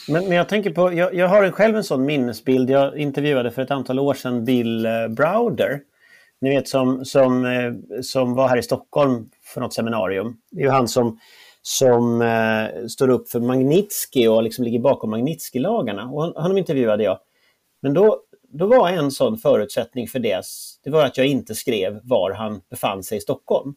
[0.10, 2.70] Men, men jag tänker på, jag, jag har själv en sån minnesbild.
[2.70, 5.82] Jag intervjuade för ett antal år sedan Bill eh, Browder.
[6.42, 10.38] Ni vet som, som, eh, som var här i Stockholm för något seminarium.
[10.52, 11.20] Det är ju han som,
[11.62, 16.10] som eh, står upp för Magnitsky och liksom ligger bakom Magnitsky-lagarna.
[16.10, 17.20] Och honom intervjuade jag.
[17.82, 20.42] Men då, då var en sån förutsättning för det,
[20.84, 23.76] det var att jag inte skrev var han befann sig i Stockholm.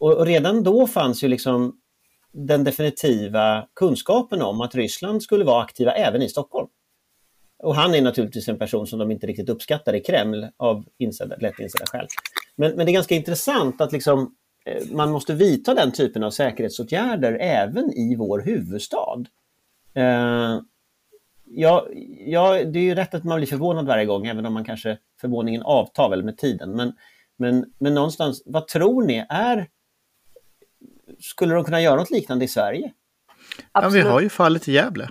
[0.00, 1.80] Och, och redan då fanns ju liksom
[2.34, 6.68] den definitiva kunskapen om att Ryssland skulle vara aktiva även i Stockholm.
[7.62, 11.36] Och han är naturligtvis en person som de inte riktigt uppskattar i Kreml av insedda,
[11.36, 12.06] lätt insedda skäl.
[12.56, 14.34] Men, men det är ganska intressant att liksom,
[14.66, 19.24] eh, man måste vidta den typen av säkerhetsåtgärder även i vår huvudstad.
[19.94, 20.60] Eh,
[21.44, 21.86] ja,
[22.26, 24.98] ja, det är ju rätt att man blir förvånad varje gång, även om man kanske
[25.20, 26.76] förvåningen avtar väl med tiden.
[26.76, 26.92] Men,
[27.36, 29.68] men, men någonstans, vad tror ni är
[31.20, 32.92] skulle de kunna göra något liknande i Sverige?
[33.72, 35.08] Ja, vi har ju fallet i Gävle.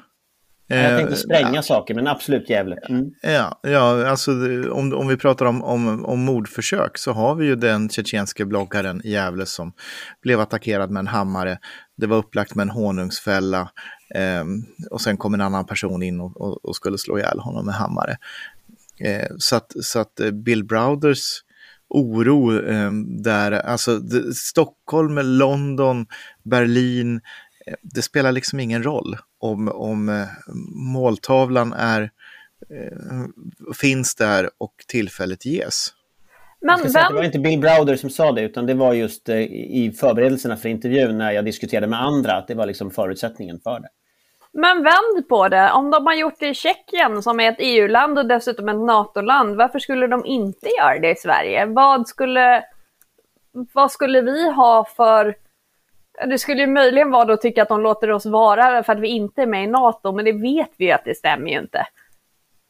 [0.68, 1.62] Jag tänkte spränga ja.
[1.62, 2.78] saker, men absolut Gävle.
[2.90, 3.12] Mm.
[3.22, 4.32] Ja, ja alltså,
[4.72, 9.02] om, om vi pratar om, om, om mordförsök så har vi ju den tjetjenske bloggaren
[9.04, 9.74] i Gävle som
[10.22, 11.58] blev attackerad med en hammare.
[11.98, 13.72] Det var upplagt med en honungsfälla
[14.16, 14.44] eh,
[14.92, 17.76] och sen kom en annan person in och, och, och skulle slå ihjäl honom med
[17.76, 18.18] hammare.
[19.00, 21.42] Eh, så att, så att eh, Bill Browders
[21.94, 22.92] oro eh,
[23.24, 26.06] där, alltså det, Stockholm, London,
[26.44, 27.22] Berlin,
[27.66, 30.28] eh, det spelar liksom ingen roll om, om eh,
[30.76, 32.02] måltavlan är,
[32.70, 33.26] eh,
[33.76, 35.94] finns där och tillfället ges.
[36.62, 36.94] Men vem...
[36.94, 40.58] Det var inte Bill Browder som sa det, utan det var just eh, i förberedelserna
[40.58, 43.88] för intervjun när jag diskuterade med andra, att det var liksom förutsättningen för det.
[44.54, 48.20] Men vänd på det, om de har gjort det i Tjeckien som är ett EU-land
[48.20, 51.66] och dessutom ett NATO-land, varför skulle de inte göra det i Sverige?
[51.66, 52.66] Vad skulle,
[53.74, 55.36] vad skulle vi ha för...
[56.26, 59.00] Det skulle ju möjligen vara då att tycka att de låter oss vara för att
[59.00, 61.60] vi inte är med i NATO, men det vet vi ju att det stämmer ju
[61.60, 61.86] inte.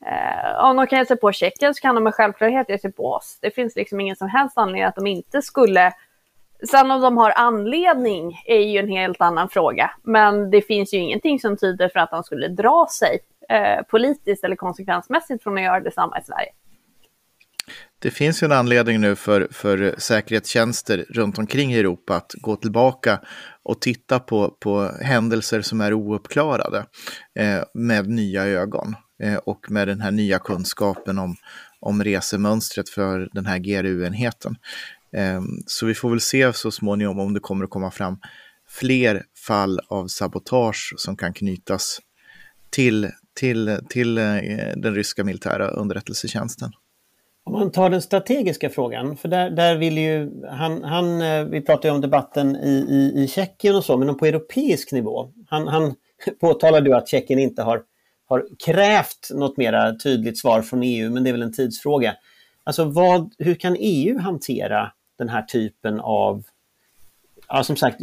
[0.06, 2.92] Eh, om de kan ge sig på Tjeckien så kan de med självklarhet ge sig
[2.92, 3.38] på oss.
[3.42, 5.94] Det finns liksom ingen som helst anledning att de inte skulle
[6.70, 9.92] Sen om de har anledning är ju en helt annan fråga.
[10.04, 14.44] Men det finns ju ingenting som tyder för att de skulle dra sig eh, politiskt
[14.44, 16.50] eller konsekvensmässigt från att göra detsamma i Sverige.
[18.00, 22.56] Det finns ju en anledning nu för, för säkerhetstjänster runt omkring i Europa att gå
[22.56, 23.20] tillbaka
[23.64, 26.86] och titta på, på händelser som är ouppklarade
[27.40, 31.36] eh, med nya ögon eh, och med den här nya kunskapen om,
[31.80, 34.56] om resemönstret för den här GRU-enheten.
[35.14, 38.18] Ehm, så vi får väl se så småningom om det kommer att komma fram
[38.68, 42.00] fler fall av sabotage som kan knytas
[42.70, 43.10] till,
[43.40, 44.24] till, till eh,
[44.76, 46.72] den ryska militära underrättelsetjänsten.
[47.46, 51.62] Om man tar den strategiska frågan, för där, där vill ju han, han, eh, vi
[51.62, 55.32] pratar ju om debatten i, i, i Tjeckien och så, men på europeisk nivå.
[55.48, 55.96] Han, han
[56.42, 57.82] påtalade ju att Tjeckien inte har,
[58.26, 62.16] har krävt något mera tydligt svar från EU, men det är väl en tidsfråga.
[62.64, 66.44] Alltså vad, hur kan EU hantera den här typen av
[67.48, 67.98] Ja, som sagt,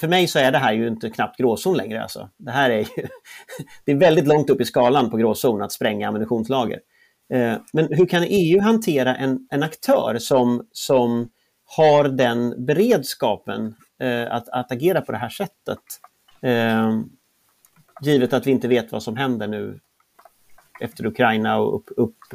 [0.00, 2.02] för mig så är det här ju inte knappt gråzon längre.
[2.02, 2.30] Alltså.
[2.36, 2.86] Det här är ju,
[3.84, 6.80] det är väldigt långt upp i skalan på gråzon att spränga ammunitionslager.
[7.32, 11.28] Eh, men hur kan EU hantera en, en aktör som, som
[11.76, 15.82] har den beredskapen eh, att, att agera på det här sättet?
[16.40, 17.00] Eh,
[18.02, 19.80] givet att vi inte vet vad som händer nu
[20.80, 22.34] efter Ukraina och upp, upp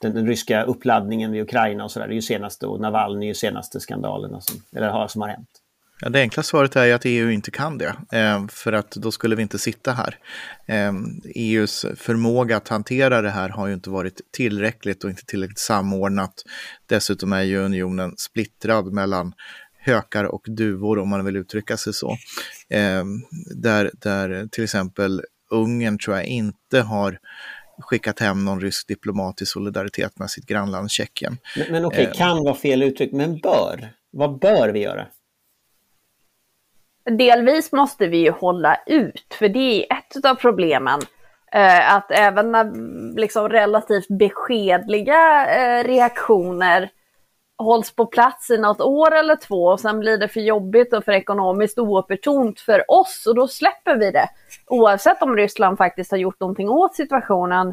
[0.00, 2.06] den, den, ryska uppladdningen vid Ukraina och sådär.
[2.06, 5.60] Det är ju senaste och Navalny är ju senaste skandalen som, eller, som har hänt.
[6.00, 9.10] Ja, det enkla svaret är ju att EU inte kan det, eh, för att då
[9.10, 10.18] skulle vi inte sitta här.
[10.66, 10.92] Eh, e
[11.34, 16.42] EUs förmåga att hantera det här har ju inte varit tillräckligt och inte tillräckligt samordnat.
[16.86, 19.32] Dessutom är ju unionen splittrad mellan
[19.78, 22.10] hökar och duvor om man vill uttrycka sig så.
[22.68, 23.04] Eh,
[23.56, 27.18] där, där till exempel Ungern tror jag inte har
[27.78, 31.38] skickat hem någon rysk diplomat i solidaritet med sitt grannland Tjeckien.
[31.56, 33.92] Men, men okej, okay, eh, kan vara fel uttryck, men bör?
[34.10, 35.06] Vad bör vi göra?
[37.18, 41.00] Delvis måste vi ju hålla ut, för det är ett av problemen.
[41.52, 42.72] Eh, att även när
[43.16, 46.90] liksom relativt beskedliga eh, reaktioner
[47.58, 51.04] hålls på plats i något år eller två och sen blir det för jobbigt och
[51.04, 54.28] för ekonomiskt oopportunt för oss och då släpper vi det.
[54.66, 57.68] Oavsett om Ryssland faktiskt har gjort någonting åt situationen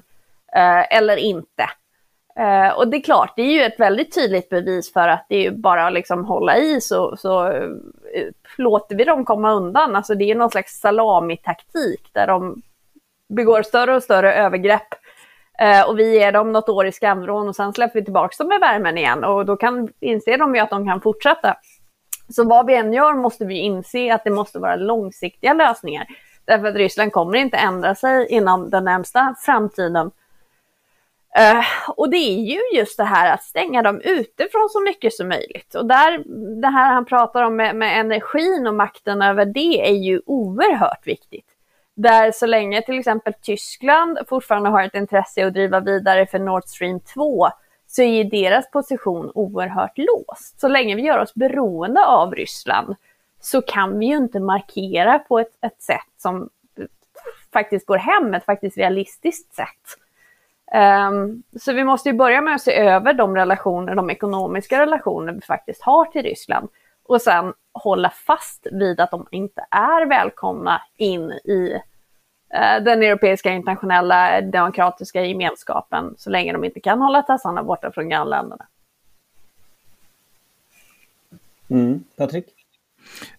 [0.56, 1.64] eh, eller inte.
[2.36, 5.36] Eh, och det är klart, det är ju ett väldigt tydligt bevis för att det
[5.36, 7.70] är ju bara att liksom hålla i så, så eh,
[8.58, 9.96] låter vi dem komma undan.
[9.96, 12.62] Alltså det är någon slags salamitaktik där de
[13.30, 14.88] begår större och större övergrepp
[15.62, 18.54] Eh, och vi ger dem något år i skamvrån och sen släpper vi tillbaka dem
[18.54, 21.58] i värmen igen och då kan, inser de ju att de kan fortsätta.
[22.30, 26.08] Så vad vi än gör måste vi inse att det måste vara långsiktiga lösningar.
[26.46, 30.12] Därför att Ryssland kommer inte ändra sig inom den närmsta framtiden.
[31.40, 35.28] Uh, och det är ju just det här att stänga dem utifrån så mycket som
[35.28, 35.76] möjligt.
[35.76, 36.24] Och där,
[36.62, 41.08] det här han pratar om med, med energin och makten över det är ju oerhört
[41.08, 41.51] viktigt.
[42.02, 46.64] Där så länge till exempel Tyskland fortfarande har ett intresse att driva vidare för Nord
[46.64, 47.48] Stream 2
[47.88, 50.60] så är deras position oerhört låst.
[50.60, 52.96] Så länge vi gör oss beroende av Ryssland
[53.40, 56.50] så kan vi ju inte markera på ett, ett sätt som
[57.54, 59.98] faktiskt går hem, ett faktiskt realistiskt sätt.
[61.10, 65.34] Um, så vi måste ju börja med att se över de relationer, de ekonomiska relationer
[65.34, 66.70] vi faktiskt har till Ryssland
[67.04, 71.82] och sen hålla fast vid att de inte är välkomna in i
[72.84, 78.66] den europeiska internationella demokratiska gemenskapen så länge de inte kan hålla tassarna borta från grannländerna.
[81.70, 82.04] Mm.
[82.18, 82.46] Patrik?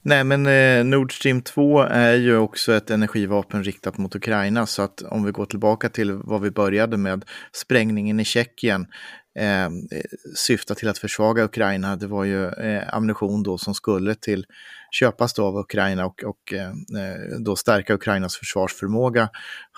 [0.02, 4.66] Nej, men eh, Nord Stream 2 är ju också ett energivapen riktat mot Ukraina.
[4.66, 8.86] Så att om vi går tillbaka till vad vi började med, sprängningen i Tjeckien,
[9.34, 10.02] Ehm, eh,
[10.36, 11.96] syfta till att försvaga Ukraina.
[11.96, 14.46] Det var ju eh, ammunition då som skulle till
[14.90, 19.28] köpas då av Ukraina och, och eh, eh då stärka Ukrainas försvarsförmåga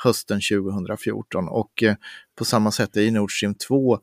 [0.05, 1.49] hösten 2014.
[1.49, 1.95] Och eh,
[2.39, 4.01] på samma sätt i Nord Stream 2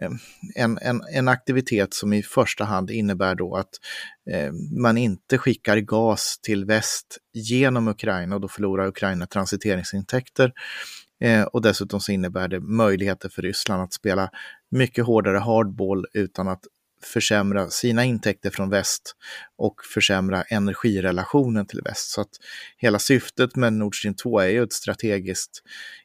[0.00, 0.10] Eh,
[0.54, 3.70] en, en, en aktivitet som i första hand innebär då att
[4.30, 10.52] eh, man inte skickar gas till väst genom Ukraina och då förlorar Ukraina transiteringsintäkter.
[11.24, 14.30] Eh, och dessutom så innebär det möjligheter för Ryssland att spela
[14.70, 16.64] mycket hårdare hardball utan att
[17.02, 19.16] försämra sina intäkter från väst
[19.58, 22.10] och försämra energirelationen till väst.
[22.10, 22.28] Så att
[22.76, 25.62] hela syftet med Nord Stream 2 är ju ett strategiskt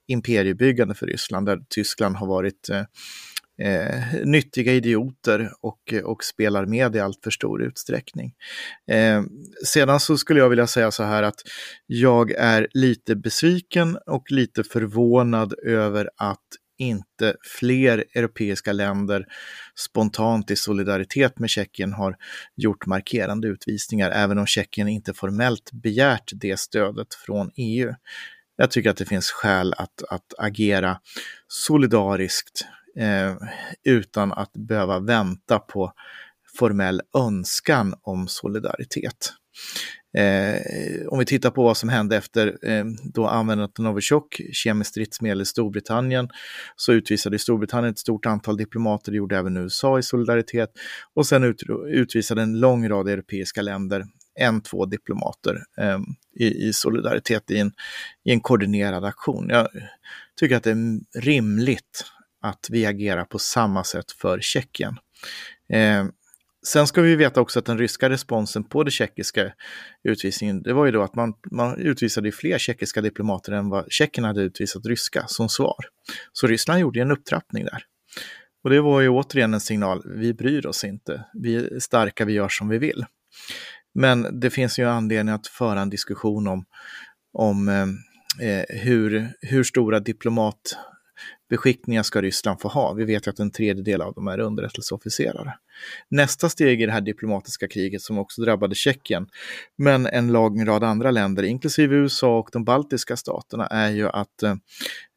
[0.08, 2.84] imperiebyggande för Ryssland där Tyskland har varit eh,
[3.62, 8.34] eh, nyttiga idioter och, eh, och spelar med i allt för stor utsträckning.
[8.92, 9.24] Eh,
[9.66, 11.42] sedan så skulle jag vilja säga så här att
[11.86, 16.48] jag är lite besviken och lite förvånad över att
[16.78, 19.26] inte fler europeiska länder
[19.76, 22.16] spontant i solidaritet med Tjeckien har
[22.56, 27.94] gjort markerande utvisningar, även om Tjeckien inte formellt begärt det stödet från EU.
[28.56, 31.00] Jag tycker att det finns skäl att, att agera
[31.48, 32.66] solidariskt
[32.98, 33.36] eh,
[33.84, 35.94] utan att behöva vänta på
[36.58, 39.34] formell önskan om solidaritet.
[40.18, 44.92] Eh, om vi tittar på vad som hände efter eh, då användandet av Novichok, kemiskt
[44.92, 46.30] stridsmedel i Storbritannien,
[46.76, 50.70] så utvisade Storbritannien ett stort antal diplomater, det gjorde även USA i solidaritet,
[51.14, 54.06] och sen ut, utvisade en lång rad europeiska länder
[54.40, 56.00] en, två diplomater eh,
[56.36, 57.72] i, i, solidaritet i en,
[58.26, 59.50] i en koordinerad aktion.
[59.50, 59.68] Jag
[60.40, 62.06] tycker att det är rimligt
[62.42, 64.98] att vi agerar på samma sätt för Tjeckien.
[65.74, 66.06] Eh,
[66.68, 69.54] sen ska vi veta också att den ryska responsen på det tjeckiska
[70.04, 74.26] utvisningen, det var ju då att man, man utvisade fler tjeckiska diplomater än vad Tjeckien
[74.26, 75.78] hade utvisat ryska som svar.
[76.34, 77.84] Så Ryssland gjorde en upptrappning där.
[78.64, 82.34] Och det var ju återigen en signal, vi bryr oss inte, vi är starka, vi
[82.34, 83.06] gör som vi vill.
[83.94, 86.66] Men det finns ju anledning att föra en diskussion om,
[87.34, 90.78] om eh, eh hur, hur stora diplomat
[91.50, 92.94] beskickningar ska Ryssland få ha.
[92.94, 95.54] Vi vet ju att en tredjedel av dem är underrättelseofficerare.
[96.10, 99.28] Nästa steg i det här diplomatiska kriget som också drabbade Tjeckien,
[99.78, 104.44] men en lång rad andra länder, inklusive USA och de baltiska staterna, är ju att
[104.44, 104.56] eh,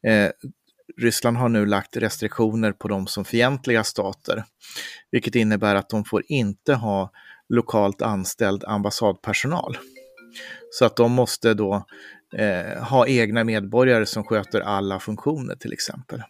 [0.07, 0.31] eh,
[0.97, 4.43] Ryssland har nu lagt restriktioner på dem som fientliga stater,
[5.11, 7.11] vilket innebär att de får inte ha
[7.49, 9.77] lokalt anställd ambassadpersonal.
[10.71, 11.85] Så att de måste då
[12.33, 16.23] eh, ha egna medborgare som sköter alla funktioner till exempel.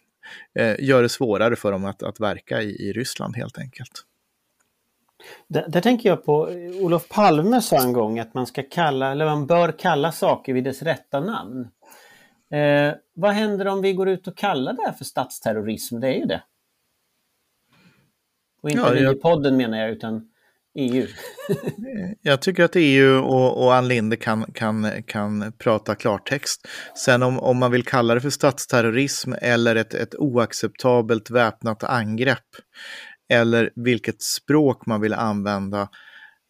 [0.54, 4.04] Eh, gör det svårare för dem att, att verka i, i Ryssland helt enkelt.
[5.48, 6.40] Där, där, tänker jag på
[6.80, 10.64] Olof Palme sa en gång att man ska kalla, eller man bör kalla saker vid
[10.64, 11.68] dess rätta namn.
[12.50, 16.00] Eh, vad händer om vi går ut och kallar det här för statsterrorism?
[16.00, 16.42] Det är ju det.
[18.62, 20.30] Och inte ja, i podden menar jag, utan
[20.74, 21.06] EU.
[22.22, 26.68] jag tycker att EU och, och Ann Linde kan, kan, kan prata klartext.
[27.04, 32.48] Sen om, om man vill kalla det för statsterrorism eller ett, ett oacceptabelt väpnat angrepp
[33.32, 35.88] eller vilket språk man vill använda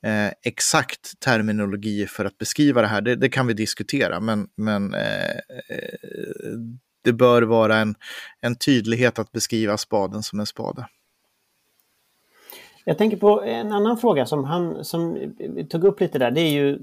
[0.07, 4.20] eh, exakt terminologi för att beskriva det här, det, det kan vi diskutera.
[4.20, 6.59] Men, men eh, eh
[7.05, 7.95] det bör vara en,
[8.41, 10.87] en tydlighet att beskriva spaden som en spade.
[12.85, 15.35] Jag tänker på en annan fråga som han som
[15.70, 16.30] tog upp lite där.
[16.30, 16.78] Det är ju,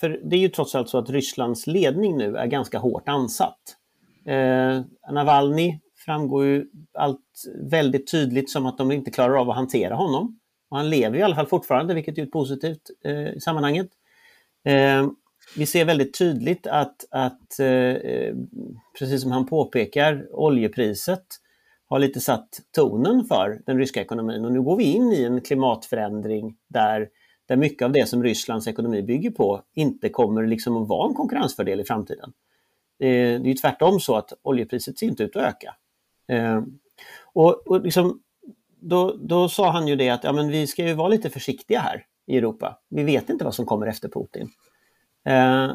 [0.00, 3.76] för det är ju trots allt så att Rysslands ledning nu är ganska hårt ansatt.
[4.26, 4.80] Eh,
[5.12, 10.38] Navalny framgår ju allt väldigt tydligt som att de inte klarar av att hantera honom.
[10.70, 13.88] Och han lever i alla fall fortfarande, vilket är positivt eh, i sammanhanget.
[14.64, 15.06] Eh,
[15.56, 17.94] vi ser väldigt tydligt att, att eh,
[18.98, 21.24] precis som han påpekar, oljepriset
[21.92, 25.40] har lite satt tonen för den ryska ekonomin och nu går vi in i en
[25.40, 27.08] klimatförändring där,
[27.46, 31.14] där mycket av det som Rysslands ekonomi bygger på inte kommer liksom att vara en
[31.14, 32.32] konkurrensfördel i framtiden.
[32.98, 35.74] Det är ju tvärtom så att oljepriset ser inte ut att öka.
[36.28, 36.62] Eh,
[37.32, 38.20] och, och liksom,
[38.80, 41.80] då, då sa han ju det att ja, men vi ska ju vara lite försiktiga
[41.80, 42.78] här i Europa.
[42.88, 44.48] Vi vet inte vad som kommer efter Putin.
[45.24, 45.70] Eh,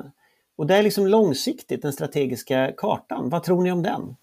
[0.55, 3.30] och det är liksom långsiktigt den strategiska kartan.
[3.30, 4.15] Vad tror ni om den?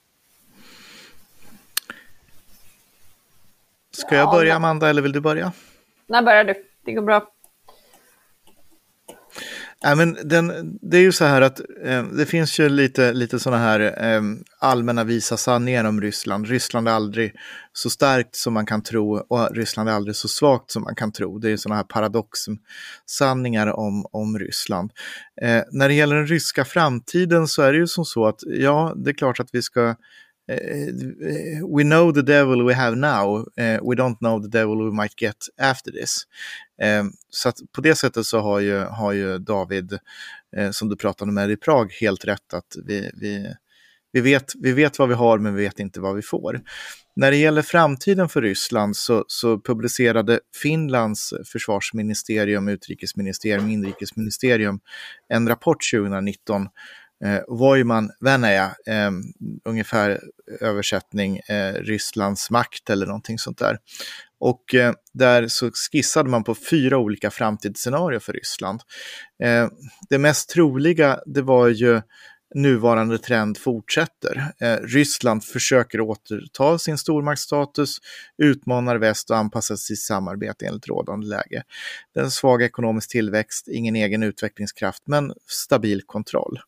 [3.95, 5.53] Ska jag börja Amanda eller vill du börja?
[6.07, 6.55] När börjar du?
[6.85, 7.29] Det går bra.
[9.81, 13.39] Ja, men den, det är ju så här att eh, det finns ju lite, lite
[13.39, 14.23] sådana här eh,
[14.59, 16.47] allmänna visa sanningar om Ryssland.
[16.47, 17.33] Ryssland är aldrig
[17.73, 21.13] så starkt som man kan tro och Ryssland är aldrig så svagt som man kan
[21.13, 21.39] tro.
[21.39, 24.91] Det är sådana här paradoxsanningar om, om Ryssland.
[25.43, 28.95] Eh, när det gäller den ryska framtiden så är det ju som så att ja,
[28.97, 29.95] det är klart att vi ska
[30.53, 34.91] Uh, we know the devil we have now, uh, we don't know the devil we
[34.91, 36.27] might get after this.
[36.83, 39.99] Uh, så att på det sättet så har ju, har ju David,
[40.71, 43.55] som du pratade med i Prag, helt rätt att vi, vi,
[44.13, 46.61] vi, vet, vi vet vad vi har men vi vet inte vad vi får.
[47.17, 54.81] När det gäller framtiden för Ryssland så, så publicerade Finlands försvarsministerium, utrikesministerium, inrikesministerium
[55.29, 56.69] en rapport 2019
[57.25, 59.11] Eh, Vojman Venäjä, eh,
[59.65, 60.21] ungefär
[60.61, 63.79] översättning eh, Rysslands makt eller någonting sånt där.
[64.39, 68.81] Och eh, där så skissade man på fyra olika framtidsscenarier för Ryssland.
[69.43, 69.69] Eh,
[70.11, 72.01] det mest troliga det var ju
[72.55, 74.53] nuvarande trend fortsätter.
[74.61, 77.99] Eh, Ryssland försöker återta sin stormaktsstatus,
[78.39, 81.63] utmanar väst och anpassar sitt samarbete enligt rådande läge.
[82.15, 86.59] Den svag ekonomisk tillväxt, ingen egen utvecklingskraft, men stabil kontroll.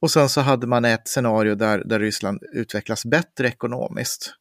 [0.00, 4.34] Och sen så hade man ett scenario där, där Ryssland utvecklas bättre ekonomiskt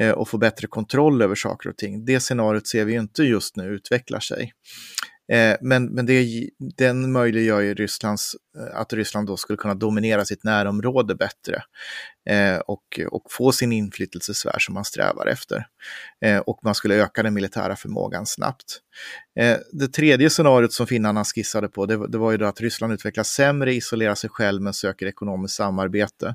[0.00, 2.04] eh, och får bättre kontroll över saker och ting.
[2.04, 4.52] Det scenariot ser vi inte just nu utvecklar sig.
[5.32, 10.24] Eh, men men det, den möjliggör ju Rysslands, eh, att Ryssland då skulle kunna dominera
[10.24, 11.62] sitt närområde bättre
[12.30, 15.66] eh, och, och få sin inflytelsesfär som man strävar efter.
[16.24, 18.80] Eh, och man skulle öka den militära förmågan snabbt.
[19.40, 22.92] Eh, det tredje scenariot som finnarna skissade på, det, det var ju då att Ryssland
[22.92, 26.34] utvecklas sämre, isolerar sig själv men söker ekonomiskt samarbete.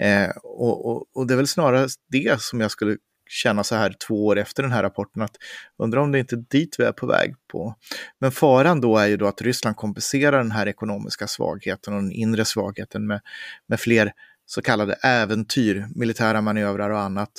[0.00, 2.96] Eh, och, och, och, det är väl snarare det som jag skulle
[3.28, 5.36] känna så här två år efter den här rapporten att
[5.78, 7.74] undrar om det inte är dit vi är på väg på.
[8.18, 12.12] Men faran då är ju då att Ryssland kompenserar den här ekonomiska svagheten och den
[12.12, 13.20] inre svagheten med,
[13.66, 14.12] med fler
[14.46, 17.32] så kallade äventyr, militära manövrar och annat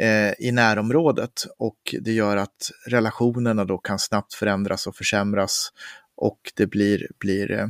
[0.00, 5.72] eh, i närområdet och det gör att relationerna då kan snabbt förändras och försämras
[6.16, 7.66] och det blir, blir eh,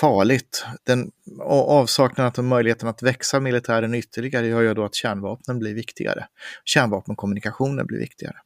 [0.00, 0.64] farligt.
[0.86, 1.10] Den
[1.44, 6.26] avsaknaden av möjligheten att växa militären ytterligare gör ju då att kärnvapnen blir viktigare.
[6.64, 8.36] Kärnvapenkommunikationen blir viktigare.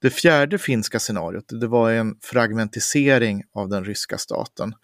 [0.00, 4.74] Det fjärde finska scenariot, det var en fragmentisering av den ryska staten.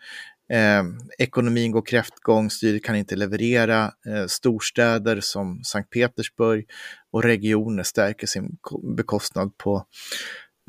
[0.52, 0.82] Eh,
[1.18, 6.66] ekonomin går kräftgång, styret kan inte leverera, eh, storstäder som Sankt Petersburg
[7.10, 8.56] och regioner stärker sin
[8.96, 9.86] bekostnad på,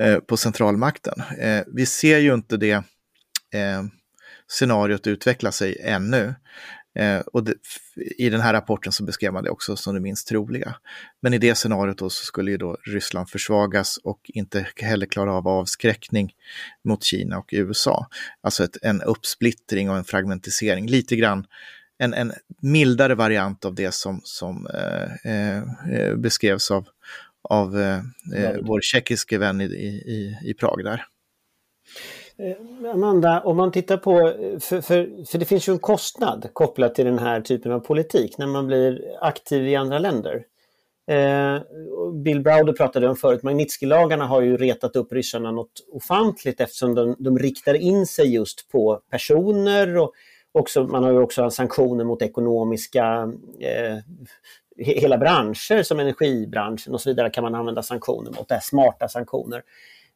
[0.02, 1.24] eh, på centralmakten.
[1.40, 2.84] Eh, vi ser ju inte det
[3.54, 3.84] eh,
[4.48, 6.36] scenariot utveckla sig ännu.
[7.00, 7.54] Eh, och det,
[8.18, 10.76] I den här rapporten så beskrev man det också som det minst troliga.
[11.22, 15.34] Men i det scenariot då så skulle ju då Ryssland försvagas och inte heller klara
[15.34, 16.34] av avskräckning
[16.84, 18.08] mot Kina och USA.
[18.42, 21.46] Alltså ett, en uppsplittring och en fragmentisering, lite grann
[21.98, 26.88] en, en mildare variant av det som, som eh, eh, beskrevs av,
[27.50, 28.02] av eh,
[28.62, 31.06] vår tjeckiske vän i, i, i Prag där.
[32.38, 36.50] Eh, Amanda, om man tittar på, eh, för, för, för det finns ju en kostnad
[36.54, 40.46] kopplat till den här typen av politik när man blir aktiv i andra länder.
[41.08, 41.62] Eh,
[42.24, 47.16] Bill Browder pratade om förut, Magnitsky-lagarna har ju retat upp ryssarna något ofantligt eftersom de,
[47.20, 50.14] de riktar in sig just på personer och
[50.52, 53.98] också, man har ju också sanktioner mot ekonomiska eh,
[54.78, 59.64] hela branscher som energibranschen och så vidare kan man använda sanktioner mot, det smarta sanktioner.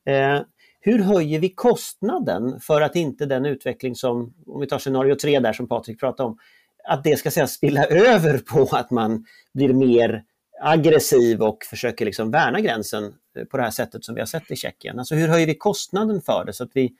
[0.05, 0.39] Eh,
[0.87, 5.39] hur höjer vi kostnaden för att inte den utveckling som, om vi tar scenario 3
[5.39, 6.37] där som Patrik pratade om,
[6.83, 10.23] att det ska säga, spilla över på att man blir mer
[10.61, 14.51] aggressiv och försöker liksom värna gränsen eh, på det här sättet som vi har sett
[14.51, 14.99] i Tjeckien.
[14.99, 16.93] Alltså hur höjer vi kostnaden för det så att vi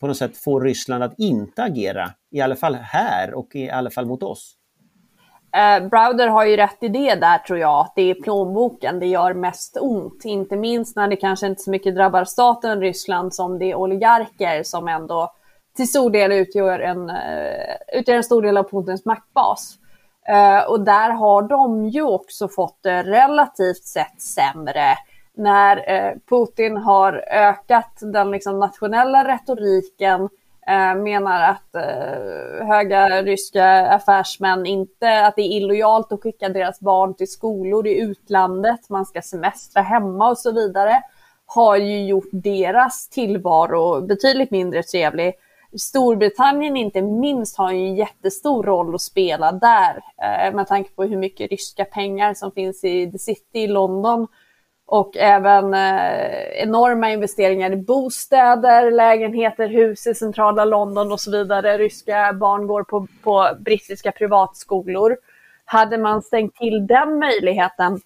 [0.00, 3.90] på något sätt får Ryssland att inte agera, i alla fall här och i alla
[3.90, 4.56] fall mot oss?
[5.56, 9.06] Eh, Browder har ju rätt i det där tror jag, att det är plånboken det
[9.06, 10.24] gör mest ont.
[10.24, 14.62] Inte minst när det kanske inte så mycket drabbar staten Ryssland som det är oligarker
[14.62, 15.32] som ändå
[15.76, 19.78] till stor del utgör en, uh, utgör en stor del av Putins maktbas.
[20.30, 24.96] Uh, och där har de ju också fått det relativt sett sämre
[25.36, 30.28] när uh, Putin har ökat den liksom, nationella retoriken
[30.66, 36.80] Eh, menar att eh, höga ryska affärsmän inte, att det är illojalt att skicka deras
[36.80, 41.02] barn till skolor i utlandet, man ska semestra hemma och så vidare,
[41.46, 45.34] har ju gjort deras tillvaro betydligt mindre trevlig.
[45.78, 51.04] Storbritannien inte minst har ju en jättestor roll att spela där eh, med tanke på
[51.04, 54.26] hur mycket ryska pengar som finns i The City i London
[54.92, 61.78] och även eh, enorma investeringar i bostäder, lägenheter, hus i centrala London och så vidare.
[61.78, 65.16] Ryska barn går på, på brittiska privatskolor.
[65.64, 68.00] Hade man stängt till den möjligheten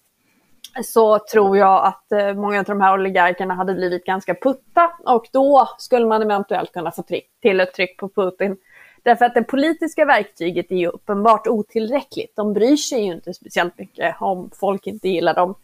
[0.83, 5.25] så tror jag att eh, många av de här oligarkerna hade blivit ganska putta och
[5.31, 8.57] då skulle man eventuellt kunna få tryck, till ett tryck på Putin.
[9.03, 12.35] Därför att det politiska verktyget är ju uppenbart otillräckligt.
[12.35, 15.55] De bryr sig ju inte speciellt mycket om folk inte gillar dem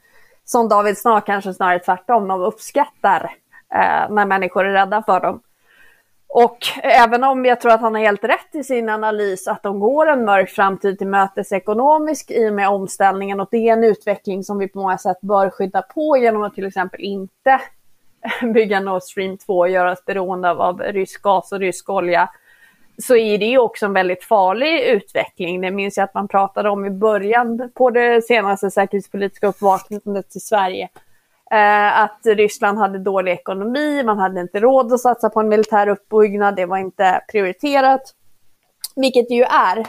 [0.46, 3.24] som David Snar kanske snarare tvärtom, de uppskattar
[3.74, 5.42] eh, när människor är rädda för dem.
[6.36, 9.80] Och även om jag tror att han har helt rätt i sin analys att de
[9.80, 13.84] går en mörk framtid till mötes ekonomiskt i och med omställningen och det är en
[13.84, 17.62] utveckling som vi på många sätt bör skydda på genom att till exempel inte
[18.54, 22.30] bygga Nord Stream 2 och göra oss beroende av rysk gas och rysk olja
[22.98, 25.62] så är det ju också en väldigt farlig utveckling.
[25.62, 30.40] Det minns jag att man pratade om i början på det senaste säkerhetspolitiska uppvaknandet i
[30.40, 30.90] Sverige.
[31.52, 35.88] Eh, att Ryssland hade dålig ekonomi, man hade inte råd att satsa på en militär
[35.88, 38.02] uppbyggnad, det var inte prioriterat.
[38.96, 39.88] Vilket det ju är.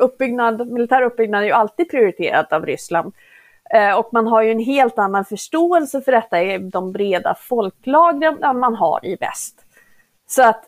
[0.00, 3.12] uppbyggnad, militär uppbyggnad är ju alltid prioriterat av Ryssland.
[3.74, 8.42] Eh, och man har ju en helt annan förståelse för detta i de breda folklagren
[8.42, 9.64] än man har i väst.
[10.26, 10.64] Så att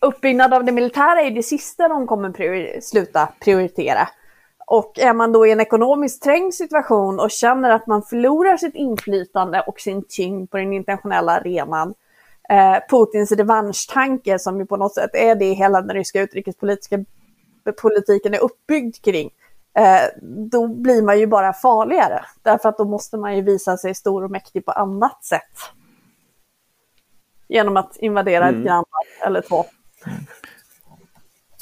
[0.00, 4.08] uppbyggnad av det militära är det sista de kommer priori sluta prioritera.
[4.66, 8.74] Och är man då i en ekonomiskt trängd situation och känner att man förlorar sitt
[8.74, 11.94] inflytande och sin tyngd på den internationella arenan,
[12.48, 17.04] eh, Putins revanschtanke som ju på något sätt är det hela den ryska utrikespolitiska
[17.82, 19.30] politiken är uppbyggd kring,
[19.78, 22.24] eh, då blir man ju bara farligare.
[22.42, 25.58] Därför att då måste man ju visa sig stor och mäktig på annat sätt.
[27.48, 28.60] Genom att invadera mm.
[28.60, 29.64] ett grannland eller två.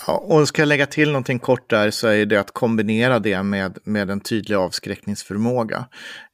[0.07, 3.42] Ja, och ska jag lägga till någonting kort där så är det att kombinera det
[3.42, 5.88] med, med en tydlig avskräckningsförmåga.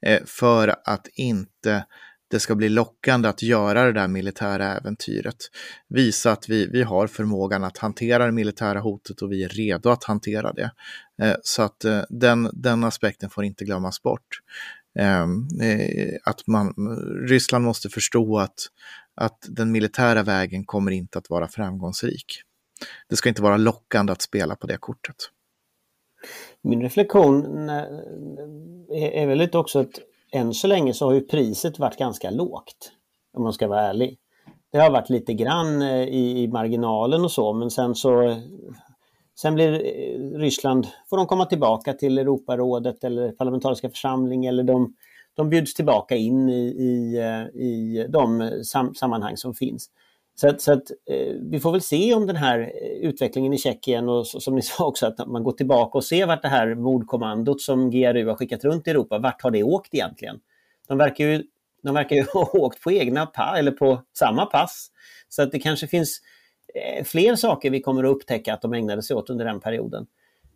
[0.07, 1.85] Eh, för att inte
[2.31, 5.37] det ska bli lockande att göra det där militära äventyret.
[5.89, 9.91] Visa att vi, vi har förmågan att hantera det militära hotet och vi är redo
[9.91, 10.71] att hantera det.
[11.23, 14.41] Eh, så att eh, den, den aspekten får inte glömmas bort.
[14.99, 16.75] Ehm, eh, att man,
[17.29, 18.59] Ryssland måste förstå att
[19.21, 22.43] att den militära vägen kommer inte att vara framgångsrik.
[23.09, 25.17] Det ska inte vara lockande att spela på det kortet.
[26.63, 27.85] Min reflektion eh,
[28.91, 30.01] är väl lite också att
[30.33, 32.93] än så länge så har ju priset varit ganska lågt.
[33.33, 34.19] Om man ska vara ärlig.
[34.73, 38.41] Det har varit lite grann eh, i, i, marginalen och så men sen så
[39.35, 44.95] Sen blir eh, Ryssland, får de komma tillbaka till Europarådet eller parlamentariska församling eller de
[45.37, 49.91] de bjuds tillbaka in i, i, eh, i de sam sammanhang som finns.
[50.41, 53.59] Så att, så att eh, vi får väl se om den här eh, utvecklingen i
[53.59, 56.75] Tjeckien och som ni sa också att man går tillbaka och ser vart det här
[56.75, 60.41] mordkommandot som GRU har skickat runt i Europa, vart har det åkt egentligen?
[60.89, 61.43] De verkar ju,
[61.83, 64.91] de verkar ju ha åkt på egna pass eller på samma pass.
[65.29, 66.21] Så att det kanske finns
[66.75, 70.07] eh, fler saker vi kommer att upptäcka att de ägnade sig åt under den perioden.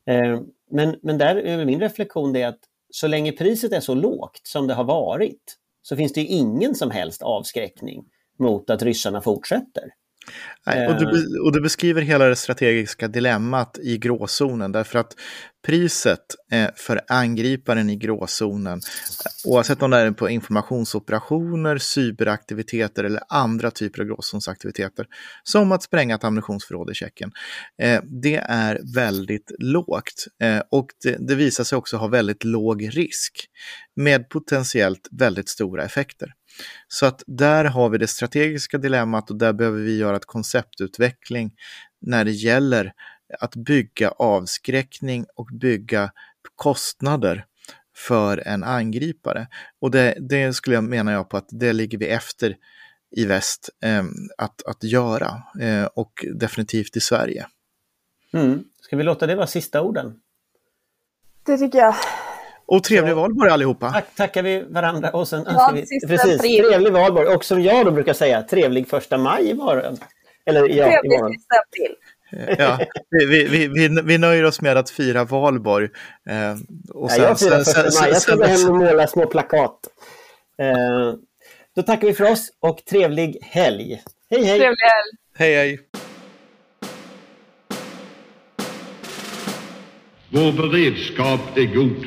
[0.07, 2.61] Eh, men, men där är min reflektion det att
[2.95, 6.91] så länge priset är så lågt som det har varit så finns det ingen som
[6.91, 8.05] helst avskräckning
[8.39, 9.85] mot att ryssarna fortsätter.
[10.67, 11.43] Nej, och, du, eh.
[11.45, 15.17] och du beskriver hela det strategiska dilemmat i gråzonen därför att
[15.67, 16.21] priset
[16.53, 18.81] eh, för angriparen i gråzonen,
[19.45, 25.07] oavsett om det är på informationsoperationer, cyberaktiviteter eller andra typer av gråzonsaktiviteter,
[25.43, 27.33] som att spränga ett ammunitionsförråd i Tjeckien,
[27.83, 30.27] eh, det är väldigt lågt.
[30.71, 33.47] Och det, det visar sig också ha väldigt låg risk
[33.97, 36.35] med potentiellt väldigt stora effekter.
[36.89, 41.53] Så att där har vi det strategiska dilemmat och där behöver vi göra ett konceptutveckling
[42.01, 42.93] när det gäller
[43.41, 46.13] att bygga avskräckning och bygga
[46.57, 47.45] kostnader
[47.97, 49.49] för en angripare.
[49.81, 52.57] Och det, det skulle jag mena jag på att det ligger vi efter
[53.17, 54.05] i väst eh,
[54.39, 57.47] att, att göra eh, och definitivt i Sverige.
[58.33, 58.65] Mm.
[58.81, 60.21] Ska vi låta det vara sista orden?
[61.47, 61.95] Det tycker jag.
[62.67, 63.91] Och trevlig valborg allihopa!
[63.93, 66.65] Tack, tackar vi varandra och sen Ja, önskar vi precis, april.
[66.65, 67.29] trevlig valborg.
[67.29, 69.97] Och som jag då brukar säga, trevlig första maj imorgon.
[70.47, 71.33] Eller ja, Trevlig imorgon.
[71.33, 71.95] sista april.
[72.59, 72.79] Ja,
[73.11, 75.89] vi, vi, vi, vi, vi nöjer oss med att fira valborg.
[76.31, 76.55] Eh,
[76.95, 78.11] och Ja, jag firar första maj.
[78.13, 79.79] Jag ska gå hem och måla små plakat.
[80.59, 81.15] Eh,
[81.77, 84.03] då tackar vi för oss och trevlig helg.
[84.31, 84.59] Hej hej!
[84.59, 85.17] Trevlig helg.
[85.37, 85.81] Hej hej!
[90.31, 92.07] Vår beredskap är god.